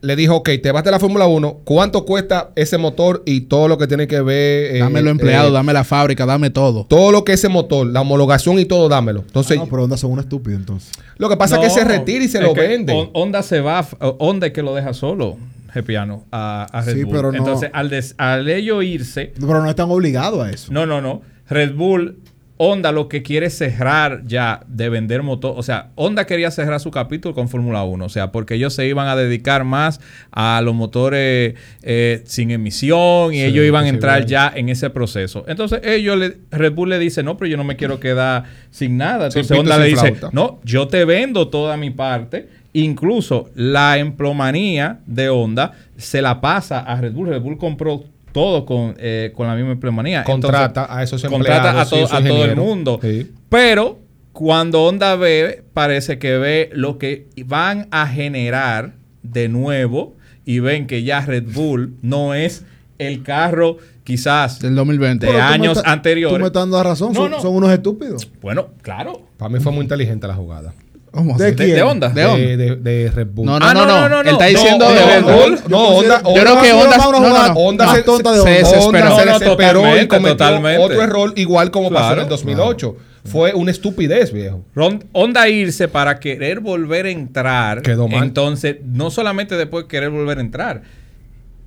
[0.00, 3.66] Le dijo, ok, te vas de la Fórmula 1, ¿cuánto cuesta ese motor y todo
[3.66, 4.76] lo que tiene que ver?
[4.76, 6.84] eh, dame los empleados, eh, dame la fábrica, dame todo.
[6.84, 9.20] Todo lo que ese motor, la homologación y todo, dámelo.
[9.22, 10.92] Ah, Entonces, no, pero Honda son un estúpido entonces.
[11.16, 12.92] lo que pasa es que se retira y se lo vende.
[12.92, 13.84] Hon- Honda se va,
[14.18, 15.36] Honda es que lo deja solo,
[15.72, 17.14] Gepiano, a, a Red Sí, Bull.
[17.16, 20.72] pero no- Entonces, al, des- al ellos irse, No, Pero no están obligados a eso.
[20.72, 21.22] no, no, no.
[21.50, 22.18] Red Bull,
[22.58, 25.54] Honda lo que quiere cerrar ya de vender motor.
[25.56, 28.04] O sea, Honda quería cerrar su capítulo con Fórmula 1.
[28.04, 30.00] O sea, porque ellos se iban a dedicar más
[30.32, 34.90] a los motores eh, sin emisión y Sí, ellos iban a entrar ya en ese
[34.90, 35.44] proceso.
[35.46, 38.96] Entonces, ellos, le- Red Bull le dice, no, pero yo no me quiero quedar sin
[38.96, 39.26] nada.
[39.28, 40.30] Entonces, Honda le dice, flauta.
[40.34, 42.48] no, yo te vendo toda mi parte.
[42.74, 47.28] Incluso la emplomanía de Honda se la pasa a Red Bull.
[47.28, 50.24] Red Bull compró todo con, eh, con la misma empleomanía.
[50.24, 52.98] Contrata a esos contrata a, empleados, to- esos a todo el mundo.
[53.02, 53.30] Sí.
[53.48, 53.98] Pero
[54.32, 60.86] cuando Honda ve, parece que ve lo que van a generar de nuevo y ven
[60.86, 62.64] que ya Red Bull no es
[62.98, 65.26] el carro quizás Del 2020.
[65.26, 66.36] de Pero tú me años anteriores.
[66.36, 67.12] Tú me estás dando la razón.
[67.12, 67.40] No, son, no.
[67.40, 68.30] son unos estúpidos.
[68.40, 69.22] Bueno, claro.
[69.36, 70.72] Para mí fue muy inteligente la jugada.
[71.18, 71.54] ¿Cómo ¿De así?
[71.56, 71.76] De, quién?
[71.76, 72.08] de Honda.
[72.10, 72.38] De Honda.
[72.46, 73.46] De, de- de Red Bull.
[73.46, 75.20] No, no, Ah, no, no, no, no, no, Él está diciendo No, de no, Honda.
[75.20, 77.60] no, no, Yo Honda, considero- Yo creo que Honda- Honda- no, no.
[77.60, 78.58] Honda se tonta de se Honda.
[78.58, 79.16] desesperó.
[79.18, 80.82] Se desesperó y totalmente, cometió totalmente.
[80.84, 82.96] otro error igual como pasó en el 2008.
[83.24, 84.64] Fue una estupidez, viejo.
[85.12, 87.82] Honda irse para querer volver a entrar.
[87.82, 88.22] Quedó mal.
[88.22, 90.82] Entonces, no solamente después querer volver a entrar.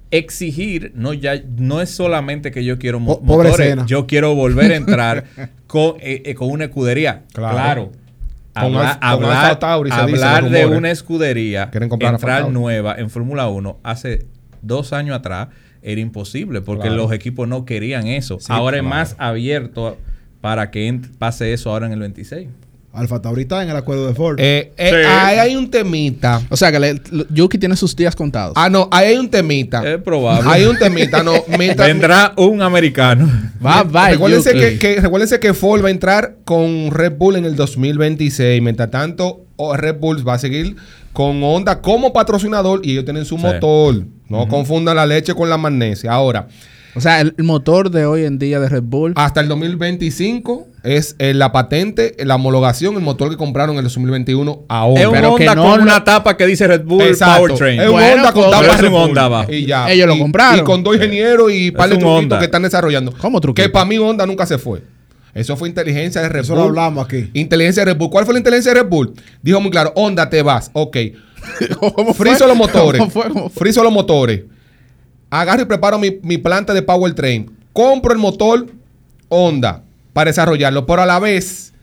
[0.10, 4.76] Exigir, no ya no es solamente que yo quiero mo- motores, yo quiero volver a
[4.76, 5.24] entrar
[5.68, 7.24] con, eh, eh, con una escudería.
[7.32, 7.54] Claro.
[7.56, 7.92] Claro.
[8.54, 9.46] Habla- con hablar
[9.86, 11.70] dice hablar de una escudería,
[12.16, 14.26] entrar nueva en Fórmula 1 hace
[14.62, 15.48] dos años atrás
[15.82, 17.04] era imposible porque Claro.
[17.04, 18.38] los equipos no querían eso.
[18.50, 19.98] ahora es más abierto
[20.42, 22.50] para que pase eso ahora en el 26.
[22.94, 24.36] Alfa Tauri está en el acuerdo de Ford.
[24.38, 24.96] Eh, eh, Sí.
[25.10, 26.42] Ahí hay un temita.
[26.50, 28.54] O sea, que le- Yuki tiene sus días contados.
[28.58, 29.82] Ah, no, ahí hay un temita.
[29.90, 30.50] Es probable.
[30.52, 31.32] Hay un temita, no.
[31.58, 33.30] mientras- Vendrá un americano.
[33.66, 37.46] Va, va, recuérdense que, que- recuérdense que Ford va a entrar con Red Bull en
[37.46, 38.62] el 2026.
[38.62, 40.76] Mientras tanto, o- Red Bull va a seguir
[41.14, 43.44] con Honda como patrocinador y ellos tienen su Sí.
[43.44, 44.04] motor.
[44.28, 46.12] No confundan la leche con la magnesia.
[46.12, 46.48] Ahora,
[46.94, 49.14] O sea, el, el motor de hoy en día de Red Bull.
[49.16, 53.84] hasta el 2025 es eh, la patente, la homologación, el motor que compraron en el
[53.84, 55.02] 2021 a Honda.
[55.02, 57.42] Es un Pero que Honda no con una tapa que dice Red Bull Exacto.
[57.48, 57.80] Powertrain.
[57.82, 59.18] Es un Bueno, Honda con tapa Red un Bull.
[59.18, 59.46] Honda.
[59.50, 59.92] Y ya.
[59.92, 60.60] Ellos lo compraron.
[60.60, 62.40] Y con dos ingenieros y par de un truquitos Honda.
[62.40, 63.14] que están desarrollando.
[63.16, 63.64] ¿Cómo truquito?
[63.64, 64.82] Que para mí Honda nunca se fue.
[65.34, 66.64] Eso fue inteligencia de Red Eso Bull.
[66.64, 67.30] lo hablamos aquí.
[67.34, 68.10] Inteligencia de Red Bull.
[68.10, 69.14] ¿Cuál fue la inteligencia de Red Bull?
[69.42, 70.72] Dijo muy claro, Honda te vas.
[70.74, 70.98] Ok.
[71.80, 72.28] ¿Cómo fue?
[72.30, 73.00] Friso los motores.
[73.00, 73.30] ¿Cómo fue?
[73.30, 73.60] ¿Cómo fue?
[73.60, 74.42] Friso los motores.
[75.30, 77.50] Agarro y preparo mi, mi planta de Powertrain.
[77.72, 78.66] Compro el motor
[79.30, 80.86] Honda para desarrollarlo.
[80.86, 81.74] Pero a la vez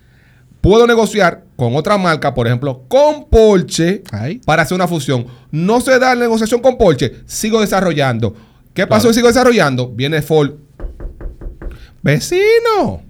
[0.60, 4.40] puedo negociar con otra marca, por ejemplo, con Porsche, Ay.
[4.44, 5.26] para hacer una fusión.
[5.50, 8.34] No se da la negociación con Porsche, sigo desarrollando.
[8.74, 9.12] ¿Qué pasó?
[9.12, 9.88] Sigo desarrollando.
[9.88, 10.52] Viene Ford.
[12.02, 13.02] Vecino.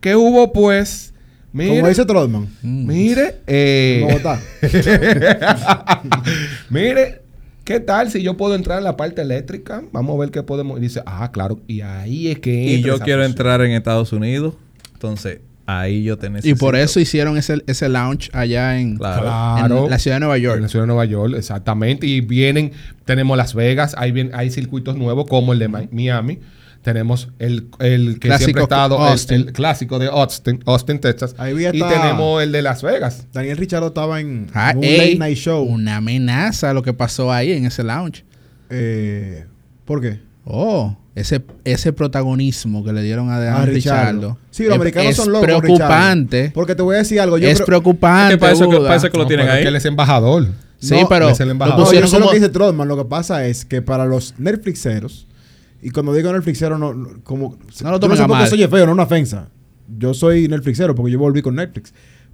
[0.00, 1.12] ¿Qué hubo pues?
[1.52, 2.48] Mire, Como dice Trotman.
[2.62, 4.40] mire, eh, ¿Cómo está?
[6.70, 7.22] Mire,
[7.64, 9.82] ¿qué tal si yo puedo entrar en la parte eléctrica?
[9.92, 10.78] Vamos a ver qué podemos.
[10.78, 11.60] Y dice, ah, claro.
[11.66, 12.52] Y ahí es que.
[12.52, 14.54] Y yo quiero entrar en Estados Unidos.
[14.92, 19.22] Entonces, ahí yo te Y por eso hicieron ese, ese launch allá en, Claro.
[19.22, 19.84] Claro.
[19.84, 20.56] en la ciudad de Nueva York.
[20.56, 22.06] En la ciudad de Nueva York, exactamente.
[22.06, 22.72] Y vienen,
[23.04, 26.38] tenemos Las Vegas, hay, bien, hay circuitos nuevos como el de Mi- Miami.
[26.84, 29.36] Tenemos el, el que Clásico siempre ha estado, el- Austin.
[29.40, 31.34] El, clásico de Austin, Austin, Texas.
[31.38, 33.26] Ahí vi y tenemos el de Las Vegas.
[33.32, 35.64] Daniel Richardo estaba en Ah, un ey, late night show.
[35.64, 38.24] Una amenaza lo que pasó ahí en ese lounge.
[38.68, 39.46] Eh,
[39.86, 40.20] ¿Por qué?
[40.44, 44.10] Oh, ese, ese protagonismo que le dieron a Ah, Daniel Richardo.
[44.12, 44.38] Richardo.
[44.50, 45.46] Sí, los es- americanos es son locos.
[45.46, 46.36] preocupante.
[46.36, 46.54] Richardo.
[46.54, 47.38] Porque te voy a decir algo.
[47.38, 48.34] Yo es creo- preocupante.
[48.34, 49.62] Es que parece que- parece que lo tienen es ahí.
[49.62, 50.48] que él es embajador.
[50.78, 51.86] Sí, No, pero es el lo embajador.
[51.86, 52.86] No, yo sé lo que dice Trotman.
[52.88, 55.26] Lo que pasa es que para los Netflixeros,
[55.84, 57.56] y cuando digo Netflixero, no, no- como.
[57.82, 58.48] No lo qué mal.
[58.48, 59.50] soy feo, no una ofensa.
[59.98, 61.92] Yo soy Netflixero porque yo volví con Netflix.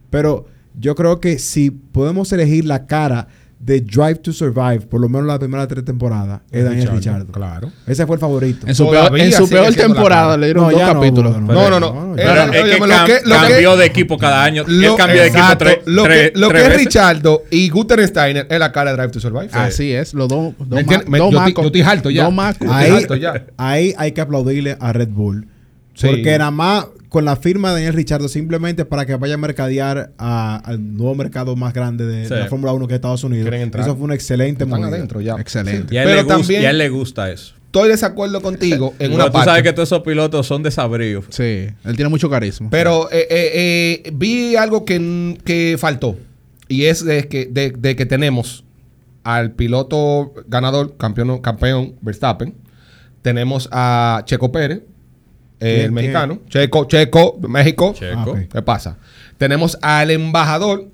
[0.09, 0.47] Pero
[0.79, 3.29] yo creo que si podemos elegir la cara
[3.62, 7.31] de Drive to Survive, por lo menos la primera tres temporadas, es Daniel Richardo.
[7.31, 7.70] Claro.
[7.87, 8.66] Ese fue el favorito.
[8.66, 11.40] En su Todavía peor, en su peor temporada le dieron No, dos capítulos.
[11.42, 12.07] no, No, no, no.
[12.07, 14.44] No, Pero Era- es que óyeme, lo cam- que- lo que- cambió de equipo cada
[14.44, 14.64] año.
[14.66, 15.64] Lo, Él cambió de equipo exacto.
[15.66, 16.77] tres, lo tres- que, lo tres que es.
[16.79, 19.49] Richardo y Gutensteiner es la cara de Drive to Survive.
[19.53, 20.55] Así es, los dos.
[20.59, 23.31] ¿Me Dos yo estoy- harto ya.
[23.59, 25.46] Ahí, Exacto, hay que aplaudirle a Red Bull.
[25.94, 26.07] Sí.
[26.07, 30.12] Porque nada más con la firma de Daniel Richardo, simplemente para que vaya a mercadear
[30.16, 32.33] a- al nuevo mercado más grande de, Sí.
[32.35, 33.44] de la Fórmula 1 que es Estados Unidos.
[33.44, 33.85] Quieren entrar.
[33.85, 34.96] Eso fue una excelente Están movida.
[34.96, 35.35] adentro ya.
[35.38, 35.94] Excelente.
[35.94, 37.55] Y a, él Pero le gusta, también- y a él le gusta eso.
[37.66, 39.51] Estoy de desacuerdo contigo en Pero una tú parte.
[39.51, 41.27] sabes que todos esos pilotos son desabridos.
[41.29, 42.68] Sí, él tiene mucho carisma.
[42.70, 46.16] Pero eh, eh, eh, vi algo que, que faltó.
[46.68, 48.64] Y es de que, de, de que tenemos
[49.25, 52.55] al piloto ganador, campeón, campeón Verstappen.
[53.23, 54.83] Tenemos a Checo Pérez,
[55.61, 56.38] eh, ¿Quién- el mexicano.
[56.49, 57.94] Checo, Checo, México.
[57.96, 58.35] Checo.
[58.37, 58.44] Ah.
[58.53, 58.96] ¿Qué pasa?
[59.38, 60.87] Tenemos al embajador,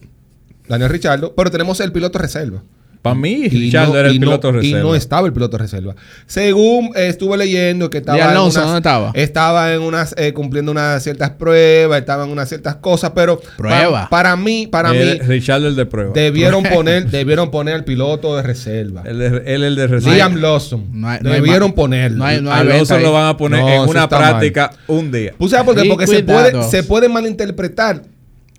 [0.68, 2.62] Daniel Richardo, pero tenemos el piloto reserva.
[3.10, 4.78] Para mí, Y Richardo no- era el y no- piloto reserva.
[4.78, 5.94] Y no estaba el piloto reserva.
[6.26, 8.18] Según eh, estuve leyendo que estaba.
[8.18, 9.10] ¿Y en Alonso unas- dónde estaba?
[9.14, 13.40] Estaba en unas, eh, cumpliendo unas ciertas pruebas, estaba en unas ciertas cosas, pero.
[13.56, 14.02] Prueba.
[14.04, 16.12] pa- para mí, para Él- mí, Richardo el de prueba.
[16.14, 19.02] debieron poner, debieron poner al piloto de reserva.
[19.04, 20.14] Él, es- él el de reserva.
[20.14, 20.86] Liam Lawson.
[20.92, 22.18] no hay- debieron ponerlo.
[22.18, 23.02] no hay- no hay- Alonso venta ahí.
[23.02, 24.30] lo van a poner No, en una está mal.
[24.30, 25.32] práctica un día.
[25.38, 25.86] ¿Tú sabes por qué?
[25.86, 28.02] Y Porque se puede, se puede malinterpretar.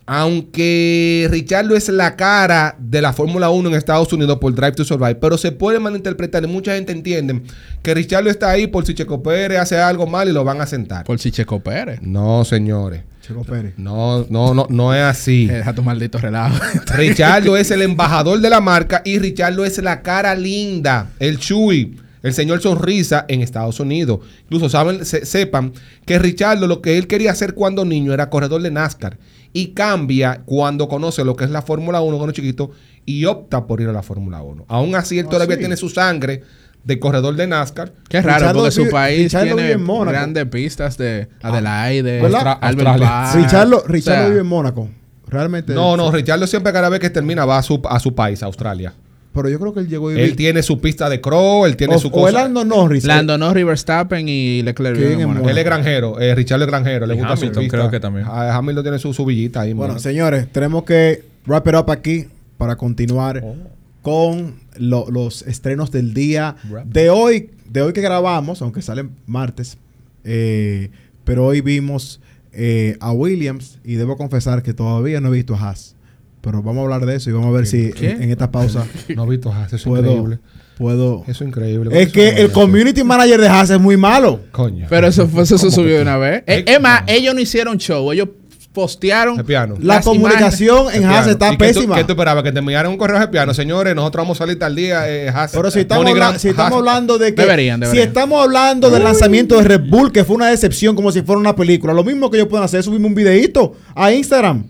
[0.08, 4.84] Aunque Richardo es la cara de la Fórmula 1 en Estados Unidos por Drive to
[4.86, 7.42] Survive, pero se puede malinterpretar y mucha gente entiende
[7.84, 10.66] que Richardo está ahí por si Checo Pérez hace algo mal y lo van a
[10.66, 11.04] sentar.
[11.06, 12.02] Por si Checo Pérez.
[12.02, 13.02] No, señores.
[13.22, 13.74] Checo Pérez.
[13.78, 15.46] No, no, no, no es así.
[15.48, 16.58] Deja tu maldito relajo.
[16.96, 21.98] Richardo es el embajador de la marca y Richardo es la cara linda, el Chuy,
[22.24, 24.20] el señor sonrisa en Estados Unidos.
[24.44, 25.74] Incluso saben, se- sepan
[26.06, 29.18] que Richardo lo que él quería hacer cuando niño era corredor de NASCAR
[29.58, 32.70] y cambia cuando conoce lo que es la Fórmula 1 cuando chiquito
[33.06, 34.66] y opta por ir a la Fórmula 1.
[34.68, 35.60] Aún así, él Ah, todavía sí.
[35.62, 36.44] tiene su sangre
[36.84, 37.92] de corredor de NASCAR.
[38.08, 40.12] Qué raro, Richardo porque su vive- país tiene en Mónaco.
[40.12, 42.58] grandes pistas de Adelaide, ¿Verdad?
[42.62, 42.90] Albert.
[43.36, 44.90] Richardo, O Richardo sea, vive en Mónaco.
[45.28, 45.74] Realmente.
[45.74, 48.46] No, no, Richardo siempre cada vez que termina va a su, a su país, a
[48.46, 48.94] Australia.
[49.38, 50.26] Pero yo creo que él llegó a vivir.
[50.26, 52.32] Él tiene su pista de crow, él tiene o, su o cosa.
[52.34, 53.06] Lando Norris.
[53.06, 54.96] Lando Norris, Verstappen y Leclerc.
[54.98, 55.50] ¿Quién viven en es Mónaco.
[55.50, 57.78] Él es granjero, eh, Richard es granjero, le Y gusta su Hamilton pista.
[57.78, 58.26] creo que también.
[58.30, 59.72] Ah, Hamilton tiene su, su villita ahí.
[59.74, 62.26] Bueno, señores, tenemos que wrap it up aquí
[62.58, 63.44] para continuar
[64.02, 69.78] con lo- los estrenos del día de hoy, de hoy que grabamos, aunque sale martes,
[70.24, 70.90] eh,
[71.24, 72.20] pero hoy vimos
[72.54, 75.96] eh, a Williams y debo confesar que todavía no he visto a Haas.
[76.50, 78.12] Pero vamos a hablar de eso y vamos a ver si ¿Qué?
[78.12, 80.40] en, en esta pausa no he visto Haas, eso es puedo, increíble.
[80.78, 81.24] puedo.
[81.28, 82.02] Eso es increíble.
[82.02, 84.40] Es que el community manager de Haas es muy malo.
[84.52, 84.88] Coño.
[84.90, 86.44] Pero eso, fue, eso se ¿Cómo subió de una vez.
[86.48, 88.12] Eh, Eh, es más, ellos no hicieron show.
[88.14, 88.30] Ellos
[88.72, 89.74] postearon El piano.
[89.82, 91.96] La las comunicación en Haas está ¿Y qué tú- pésima.
[91.96, 92.44] ¿Qué tú esperabas?
[92.44, 93.54] Que te enviaran un correo de piano.
[93.54, 95.10] Señores, nosotros vamos a salir tal día.
[95.10, 95.52] Eh, Haas.
[95.52, 97.42] Pero si estamos, MoneyGram, habla- si estamos hablando de que.
[97.42, 98.04] Deberían, deberían.
[98.06, 101.40] Si estamos hablando del lanzamiento de Red Bull, que fue una decepción como si fuera
[101.40, 104.64] una película, lo mismo que ellos pueden hacer es subirme un videito a Instagram.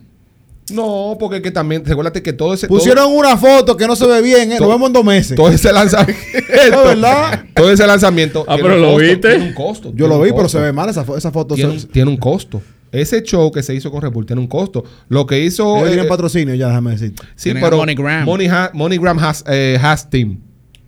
[0.72, 2.68] No, porque que también, recuérdate que todo ese.
[2.68, 4.58] Pusieron una foto que no se ve bien, ¿eh?
[4.60, 5.36] lo vemos en dos meses.
[5.38, 6.22] Todo, ese lanzamiento.
[6.50, 7.46] ¿Es verdad?
[7.54, 8.44] todo ese lanzamiento.
[8.48, 9.30] Ah, pero lo costo, viste.
[9.30, 9.92] Tiene un costo.
[9.96, 11.56] Yo lo vi, pero se ve mal esa, fo- esa foto.
[11.56, 12.62] Tiene un, se- tiene un costo.
[12.92, 14.84] Ese show que se hizo con Red Bull tiene un costo.
[15.10, 15.78] Lo que hizo.
[15.78, 17.14] Ellos eh, tienen patrocinio, ya déjame decir.
[17.36, 18.26] Sí, pero MoneyGram.
[18.26, 20.40] Money ha- MoneyGram has, eh, has Team.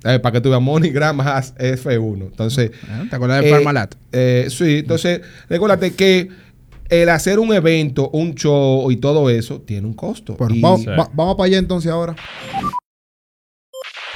[0.05, 2.21] Eh, para que tú veas, MoneyGram has F1.
[2.21, 2.71] Entonces.
[2.89, 3.95] Ah, ¿Te acuerdas de eh, Parmalat?
[4.13, 6.29] eh, sí, entonces, recuérdate que
[6.89, 10.35] el hacer un evento, un show y todo eso tiene un costo.
[10.37, 10.87] Bueno, Y- vamos, Sí.
[10.87, 12.15] va- vamos para allá entonces ahora.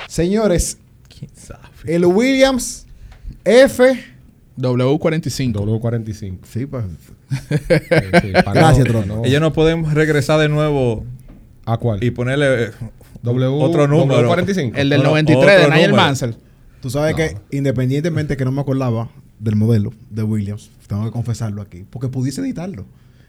[0.07, 1.61] Señores, ¿Quién sabe?
[1.85, 2.85] el Williams
[3.45, 3.83] F.
[4.57, 5.53] W45.
[5.65, 6.37] W45.
[6.45, 6.85] Sí, pues.
[8.21, 9.15] Sí, para Gracias, no- Trono.
[9.17, 11.03] no- Ellos no pueden regresar de nuevo
[11.65, 12.03] ¿A cuál?
[12.03, 12.71] y ponerle eh,
[13.23, 14.29] W, otro número.
[14.29, 14.73] W45.
[14.75, 15.93] El del No, no, 93 de Nigel.
[15.93, 16.35] Mansell.
[16.81, 19.09] Tú sabes que independientemente que no me acordaba
[19.43, 22.85] del modelo de Williams, tengo que confesarlo aquí, porque pudiese editarlo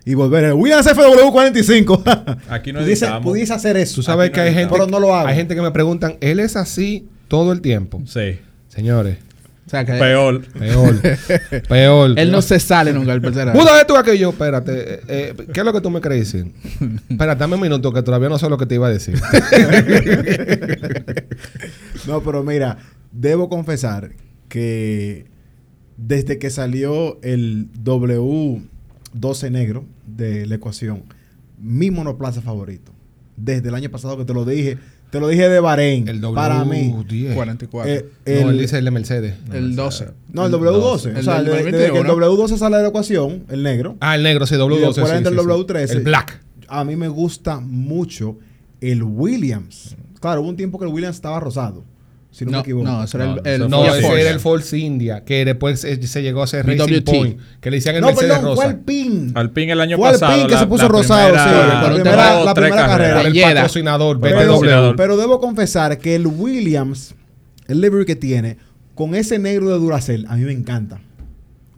[0.07, 2.38] y volver el Williams FW45.
[2.48, 3.22] Aquí no pudiese, editamos.
[3.24, 3.96] pudiese hacer eso.
[3.96, 5.27] Tú sabes que hay gente, Pero no lo hago.
[5.29, 8.03] hay gente que me preguntan, ¿él es así todo el tiempo?
[8.07, 8.38] Sí.
[8.68, 9.18] Señores,
[9.66, 10.44] O sea, que Peor.
[10.44, 11.00] peor.
[11.68, 12.18] peor.
[12.18, 13.59] él no se sale nunca del tercer año.
[13.59, 14.72] Pudo esto aquello, espérate.
[14.94, 16.53] eh, eh, ¿Qué es lo que tú me crees decir?
[17.09, 19.18] Espérate, dame un minuto que todavía no sé lo que te iba a decir.
[22.07, 22.77] No, pero mira,
[23.12, 24.11] debo confesar
[24.48, 25.24] que
[25.97, 31.03] desde que salió el W12 negro de la ecuación,
[31.59, 32.93] mi monoplaza favorito.
[33.37, 34.79] Desde el año pasado que te lo dije,
[35.11, 36.09] te lo dije de Bahrein.
[36.09, 36.92] El para mí.
[36.92, 37.35] W10.
[37.35, 37.90] 44.
[37.92, 39.35] eh, no, él el, dice el de Mercedes.
[39.53, 40.09] el 12.
[40.33, 41.11] no, el W12.
[41.11, 42.27] El o sea, del desde, desde que el 2021.
[42.47, 44.77] W12 sale de la ecuación, el negro, Ah, el negro, sí, W12.
[44.77, 45.35] y después sí, el sí.
[45.35, 45.90] W13.
[45.90, 46.40] El black.
[46.69, 48.38] A mí me gusta mucho
[48.81, 49.97] el Williams.
[50.21, 51.85] Claro, hubo un tiempo que el Williams estaba rosado.
[52.35, 52.85] Si no, me No, equivoco.
[52.89, 53.89] no, ese era No, el, el eso No, Ford.
[53.95, 54.21] ese Force.
[54.21, 57.05] era el Force India, que después eh, se llegó a ser Racing BWT.
[57.05, 58.77] Point, que le decían el No, Mercedes perdón, fue Rosa.
[58.77, 59.33] el PIN.
[59.37, 60.35] Alpine el año Fue el pasado.
[60.39, 63.21] PIN que la- se puso la rosado, primera- sí, la dos, primera- la primera carrera.
[63.23, 67.15] El patrocinador, Pero, pero debo confesar que el Williams,
[67.69, 68.57] el livery que tiene,
[68.97, 71.01] con ese negro de Duracell, a mí me encanta.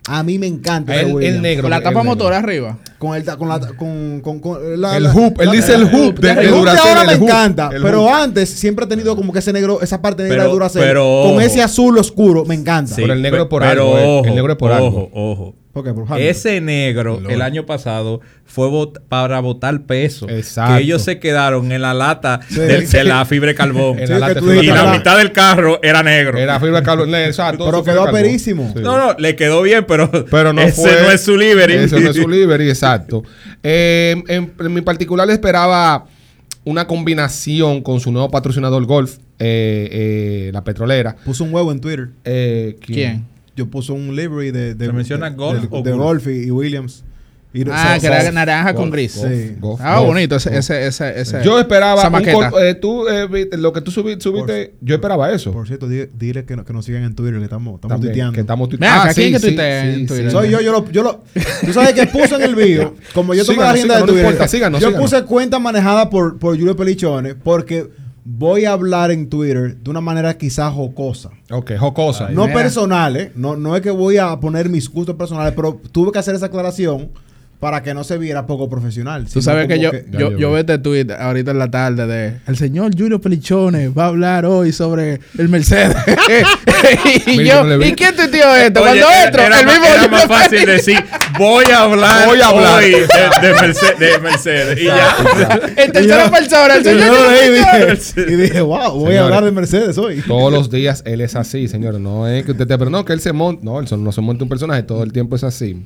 [0.09, 1.63] A mí me encanta ese El, el negro.
[1.63, 2.79] Con la tapa motor arriba.
[2.99, 5.75] Con el, ta- con la, con, con, con la- El la- hoop, él la- dice
[5.75, 8.15] el hoop de- el de hoop de ahora el me hoop, encanta, el pero hoop.
[8.15, 11.03] antes siempre he tenido como que ese negro, esa parte negra Pero- de Duracell, pero
[11.25, 11.41] con ojo.
[11.41, 12.95] ese azul oscuro, me encanta.
[12.95, 14.05] Sí, Pero el negro es por pero algo, eh.
[14.21, 15.11] Ojo, El negro es por ojo, algo.
[15.13, 15.66] Ojo, ¿Por
[16.19, 17.33] Ese negro Lord.
[17.33, 18.69] el año pasado fue
[19.09, 20.29] para botar peso.
[20.29, 20.77] Exacto.
[20.77, 22.61] Que ellos se quedaron en la lata Sí.
[22.61, 23.99] de, de la fibra de carbón.
[23.99, 26.39] Sí, la y la mitad del carro era negro.
[26.39, 27.15] Era fibra de carbón.
[27.15, 27.65] Exacto.
[27.67, 28.07] Pero quedó.
[28.39, 28.55] Sí.
[28.83, 31.03] No, no, le quedó bien, pero, Pero no ese fue.
[31.03, 31.75] no es su livery.
[31.75, 33.23] Ese no es su livery, exacto.
[33.63, 36.07] Eh, en, en mi particular esperaba
[36.65, 39.89] una combinación con su nuevo patrocinador Golf, eh,
[40.49, 41.15] eh, la petrolera.
[41.25, 42.09] Puso un huevo en Twitter.
[42.25, 43.25] Eh, ¿Quién?
[43.57, 46.27] Yo puse un livery de, de, ¿Se menciona de, Golf de- o de Golf?
[46.29, 47.05] Y, y Williams.
[47.55, 49.17] Y Ah, que era naranja con gris.
[49.17, 49.57] golf, Sí.
[49.59, 50.59] golf, Ah, golf, bonito ese, golf.
[50.59, 52.51] ese, ese, ese- Yo esperaba esa maqueta.
[52.61, 55.53] eh, tú eh, lo que tú subi- subiste, yo esperaba eso.
[55.53, 58.13] Por cierto, di- dile que, no- que nos sigan en Twitter, que estamos, estamos También,
[58.13, 58.35] tuiteando.
[58.35, 60.31] que estamos tuite- Mira, acá, ¿quién que tuitea en Twitter?
[60.31, 61.25] Soy yo, yo lo, yo lo.
[61.65, 64.07] Tú sabes que puse en el video, como yo tomé la rienda síganos, de no
[64.07, 64.25] Twitter.
[64.27, 65.11] importa, síganos, yo síganos.
[65.11, 67.89] puse cuenta manejada por, por Julio Pelichones porque
[68.29, 71.31] voy a hablar en Twitter de una manera quizás jocosa.
[71.51, 72.29] Ok, jocosa.
[72.31, 72.55] no mira.
[72.55, 73.33] personal, ¿eh?
[73.37, 76.47] No, no es que voy a poner mis gustos personales, pero tuve que hacer esa
[76.47, 77.11] aclaración
[77.61, 79.27] para que no se viera poco profesional.
[79.33, 80.61] Tú sabes que yo, Ya yo, yo yo vi.
[80.61, 84.73] este tweet ahorita en la tarde de el señor Julio Pelichones va a hablar hoy
[84.73, 85.97] sobre el Mercedes.
[87.27, 87.85] y Mira, yo, no.
[87.85, 88.81] ¿y quién tuiteó esto?
[88.83, 90.99] Oye, Cuando era- entro, era el más- mismo era Julio más fácil decir,
[91.39, 92.83] voy a hablar, Voy a hablar.
[92.83, 94.79] hoy de, de Mercedes, de Mercedes.
[94.81, 95.17] Y ya.
[95.77, 98.15] En tercera persona, el señor y Pelichones.
[98.15, 99.21] dije, y dije, wow, voy Señores.
[99.21, 100.23] a hablar de Mercedes hoy.
[100.27, 102.01] Todos los días él es así, señores.
[102.01, 102.77] No es que usted te...
[102.77, 103.63] Pero no, que él se monta...
[103.65, 104.83] No, él no se monta un personaje.
[104.83, 105.83] Todo el tiempo es así.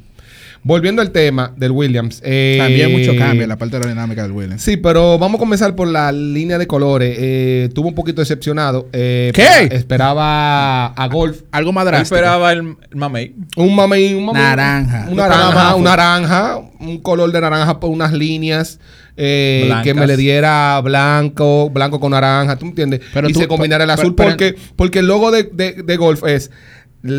[0.63, 2.21] Volviendo al tema del Williams.
[2.23, 4.61] eh, También mucho cambio en la parte aerodinámica del Williams.
[4.63, 7.17] Sí, pero vamos a comenzar por la línea de colores.
[7.19, 8.87] Eh, estuvo un poquito decepcionado.
[8.93, 9.75] Eh, ¿Qué?
[9.75, 11.43] Esperaba a Golf.
[11.51, 12.15] Algo más Yo drástico.
[12.17, 13.35] esperaba el, mamey.
[13.57, 15.07] Un mamey, un mamey- Naranja.
[15.09, 18.79] Un naranja, un naranja, un color de naranja por unas líneas
[19.17, 23.01] eh, que me le diera blanco, blanco con naranja, ¿tú me entiendes?
[23.13, 25.97] Pero y tú- se combinara el azul pero- porque, porque el logo de, de- de
[25.97, 26.51] golf es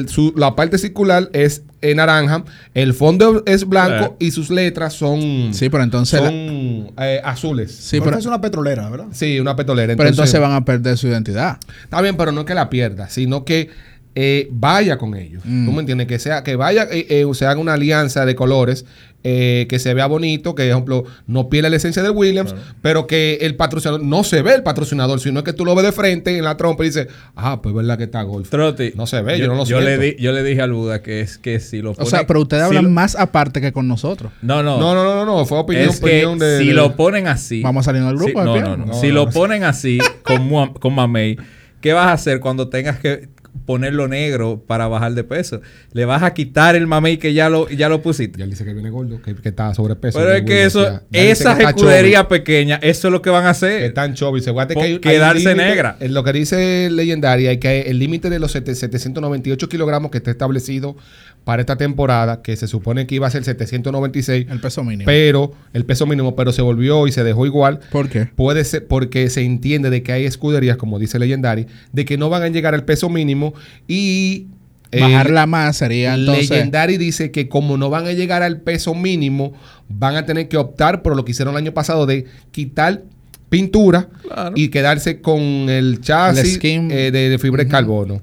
[0.07, 2.43] su- la parte circular es eh, naranja,
[2.75, 6.21] el fondo es blanco y sus letras son, Sí, pero entonces...
[6.21, 7.71] la- son eh, azules.
[7.73, 9.07] sí, Golf pero, es una petrolera, ¿verdad?
[9.11, 9.95] Sí, una petolera.
[9.95, 11.57] pero entonces van a perder su identidad.
[11.83, 13.69] Está bien, pero no que la pierda, sino que
[14.15, 15.41] eh, vaya con ellos.
[15.45, 15.65] Mm.
[15.65, 16.07] ¿Tú me entiendes?
[16.07, 18.85] Que sea, que vaya, eh, eh, se haga una alianza de colores,
[19.23, 23.05] eh, que se vea bonito, que, por ejemplo, no pierda la esencia del Williams, pero
[23.05, 26.35] que el patrocinador, no se ve el patrocinador, sino que tú lo ves de frente
[26.35, 28.49] en la trompa y dices, ah, pues verdad que está golf.
[28.49, 28.93] Trotti.
[28.95, 30.01] No se ve, yo no lo le siento.
[30.01, 32.41] di- Yo le dije al Buda que es que si lo O pone- sea, pero
[32.41, 34.31] ustedes si hablan lo- más aparte que con nosotros.
[34.41, 34.79] No, no.
[34.79, 36.57] No, no, no, no, no, fue opinión, es que opinión de.
[36.59, 37.61] si de- lo ponen así.
[37.61, 39.31] Vamos a salir del grupo, de no, no, no, No, Si no, lo no.
[39.31, 41.37] ponen así con, con Mamey,
[41.79, 43.29] ¿qué vas a hacer cuando tengas que
[43.65, 45.61] ponerlo negro para bajar de peso?
[45.93, 48.39] Le vas a quitar el Mamey que ya lo, ya lo pusiste.
[48.39, 50.19] Ya él dice que viene gordo, que, que está sobrepeso.
[50.19, 53.51] Pero es que eso, esas que escuderías pequeñas, eso es lo que van a que
[53.51, 53.83] hacer.
[53.83, 54.41] están chubby.
[54.41, 55.97] Se que hay, hay quedarse negra.
[55.99, 60.17] En lo que dice Legendaria, hay que el límite de los sete- 798 kilogramos que
[60.17, 60.95] está establecido
[61.43, 65.05] para esta temporada, que se supone que iba a ser 796, El peso mínimo.
[65.05, 67.79] pero el peso mínimo, pero se volvió y se dejó igual.
[67.91, 68.25] ¿Por qué?
[68.35, 72.29] Puede ser porque se entiende de que hay escuderías, como dice Legendary, de que no
[72.29, 73.53] van a llegar al peso mínimo
[73.87, 74.47] y
[74.91, 76.49] eh, Bajarla más sería entonces...
[76.49, 79.53] Legendary dice que como no van a llegar al peso mínimo,
[79.89, 83.01] van a tener que optar por lo que hicieron el año pasado de quitar
[83.49, 84.53] pintura Claro.
[84.55, 86.91] y quedarse con el chasis El skin.
[86.91, 88.21] eh, de, de fibra de carbono.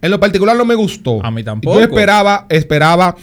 [0.00, 1.24] En lo particular no me gustó.
[1.24, 1.76] A mí tampoco.
[1.76, 3.16] Yo esperaba, esperaba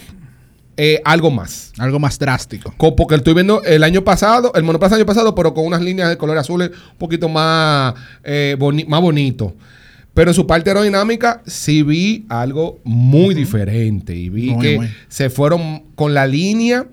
[0.77, 1.71] eh, algo más.
[1.77, 2.73] Algo más drástico.
[2.77, 6.09] Co- Porque estoy viendo el año pasado, el monoplaza año pasado, pero con unas líneas
[6.09, 9.55] de color azules un poquito más, eh, boni- más bonito.
[10.13, 14.15] Pero en su parte aerodinámica sí vi algo muy diferente.
[14.15, 14.89] Y vi Muy, que muy.
[15.07, 16.85] se fueron con la línea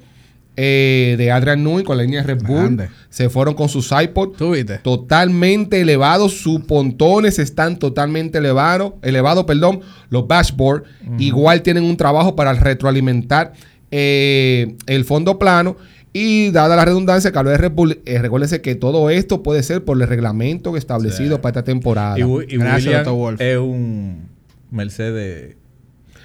[0.56, 2.58] eh, de Adrian Newey, con la línea de Red Bull.
[2.58, 2.88] Grande.
[3.08, 4.78] Se fueron con sus iPod ¿Tú viste?
[4.78, 6.32] totalmente elevados.
[6.40, 8.94] Sus pontones están totalmente elevados.
[9.02, 9.80] Elevados, perdón.
[10.10, 10.84] Los dashboard
[11.18, 13.52] igual tienen un trabajo para retroalimentar
[13.90, 15.76] eh, el fondo plano.
[16.14, 19.62] Y dada la redundancia que habló de Red Bull, eh, recuérdense que todo esto puede
[19.62, 22.18] ser por el reglamento establecido para esta temporada.
[22.18, 23.14] Y, y Gracias, William Dr.
[23.14, 23.40] Wolf.
[23.40, 24.28] es un
[24.70, 25.56] Mercedes.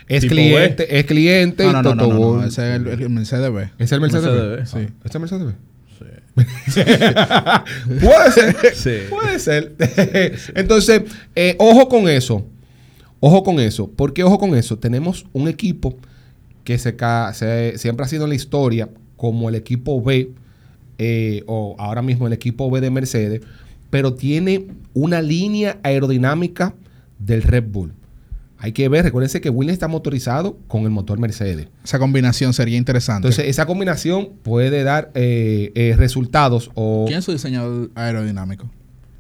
[0.08, 2.88] Es tipo cliente, es cliente No, y no, no, no, Toto no, ese es el,
[2.88, 3.70] el Mercedes B.
[3.78, 4.24] ¿Es el Mercedes?
[4.26, 4.80] Mercedes B?
[4.82, 4.94] B, Sí.
[5.04, 5.54] ¿Es el Mercedes B?
[8.02, 8.56] puede ser.
[8.76, 8.92] Sí.
[9.10, 9.74] Puede ser.
[10.56, 11.02] Entonces,
[11.36, 12.46] eh, ojo con eso.
[13.20, 13.90] Ojo con eso.
[13.90, 14.78] ¿Por qué ojo con eso?
[14.78, 15.98] Tenemos un equipo
[16.64, 20.32] que se, ca- se- siempre ha sido en la historia como el equipo B,
[21.00, 23.42] eh, o ahora mismo el equipo B de Mercedes,
[23.90, 26.76] pero tiene una línea aerodinámica
[27.18, 27.94] del Red Bull.
[28.60, 31.68] Hay que ver, recuérdense que Williams está motorizado con el motor Mercedes.
[31.84, 33.28] Esa combinación sería interesante.
[33.28, 37.06] Entonces, esa combinación puede dar eh, eh, resultados o...
[37.08, 38.70] ¿Quién es su diseñador aerodinámico?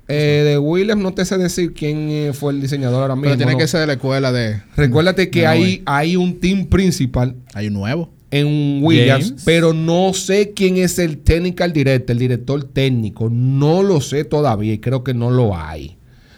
[0.07, 3.25] Eh, de Williams no te sé decir quién eh, fue el diseñador ahora mismo.
[3.25, 3.57] Pero tiene ¿no?
[3.57, 4.61] que ser de la escuela de...
[4.75, 8.09] Recuérdate que de hay, hay un team principal Hay un nuevo.
[8.31, 9.43] en Williams, James.
[9.45, 13.29] pero no sé quién es el technical director, el director técnico.
[13.29, 15.96] No lo sé todavía y creo que no lo hay.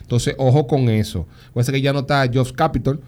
[0.09, 1.27] Entonces, ojo con eso.
[1.53, 2.99] Puede ser que ya no está Jobs Capital,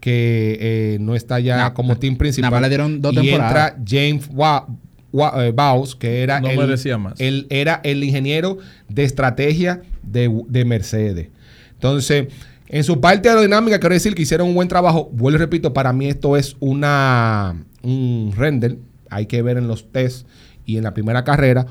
[0.00, 2.50] que eh, no está ya como team principal.
[2.50, 3.74] nada más le dieron dos y temporadas.
[3.76, 4.66] entra James Wa-
[5.12, 7.20] Wa- eh, Baus, que era, No el, merecía más.
[7.20, 8.56] el- era el ingeniero
[8.88, 11.28] de estrategia de, de Mercedes.
[11.74, 12.28] Entonces,
[12.68, 15.10] en su parte aerodinámica, quiero decir que hicieron un buen trabajo.
[15.12, 18.78] Vuelvo y repito, para mí esto es una un render.
[19.10, 20.24] Hay que ver en los tests
[20.64, 21.66] y en la primera carrera.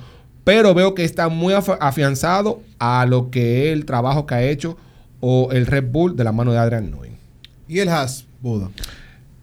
[0.45, 4.77] Pero veo que está muy afianzado a lo que es el trabajo que ha hecho
[5.19, 7.11] o el Red Bull de la mano de Adrian Newey.
[7.67, 8.69] Y el Haas, Buda.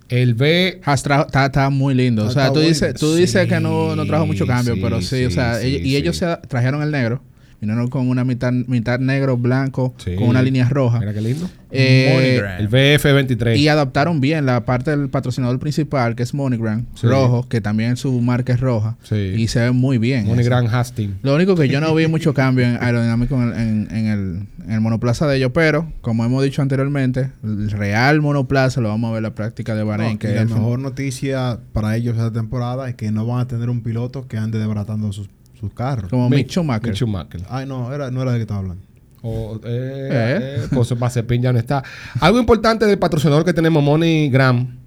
[0.09, 2.25] El B está, está muy lindo.
[2.27, 5.01] O sea, tú dices, tú dices Sí, que no, no trajo mucho cambio, sí, pero
[5.03, 5.97] sí, o sí, sea, sí, ellos- y sí.
[5.97, 7.23] ellos se trajeron el negro.
[7.63, 10.17] Vinieron con una mitad, mitad negro, blanco, Sí.
[10.17, 10.99] con una línea roja.
[10.99, 11.49] Mira qué lindo.
[11.71, 12.61] Eh, MoneyGram.
[12.61, 13.57] El BF23.
[13.57, 17.07] y adaptaron bien la parte del patrocinador principal, que es MoneyGram, Sí.
[17.07, 18.97] rojo, que también su marca es roja.
[19.05, 19.15] Sí.
[19.15, 20.27] Y se ve muy bien.
[20.27, 21.15] MoneyGram Hastings.
[21.23, 24.73] Lo único que yo no vi mucho cambio en aerodinámico en, en- en el, en
[24.73, 29.13] el monoplaza de ellos, pero como hemos dicho anteriormente, el real monoplaza lo vamos a
[29.13, 30.15] ver en la práctica de Bahrein.
[30.15, 33.39] No, que y la el- mejor noticia para ellos esta temporada es que no van
[33.39, 35.31] a tener un piloto que ande desbaratando sus,
[35.63, 36.11] sus carros.
[36.11, 36.89] como Mick Schumacher.
[36.89, 37.41] Mick Schumacher.
[37.49, 38.83] Ay, no, era, no era de que estaba hablando.
[39.23, 40.39] O, eh, Eh.
[40.65, 41.83] eh, pues Mazepin ya no está.
[42.21, 44.79] Algo importante del patrocinador que tenemos, MoneyGram,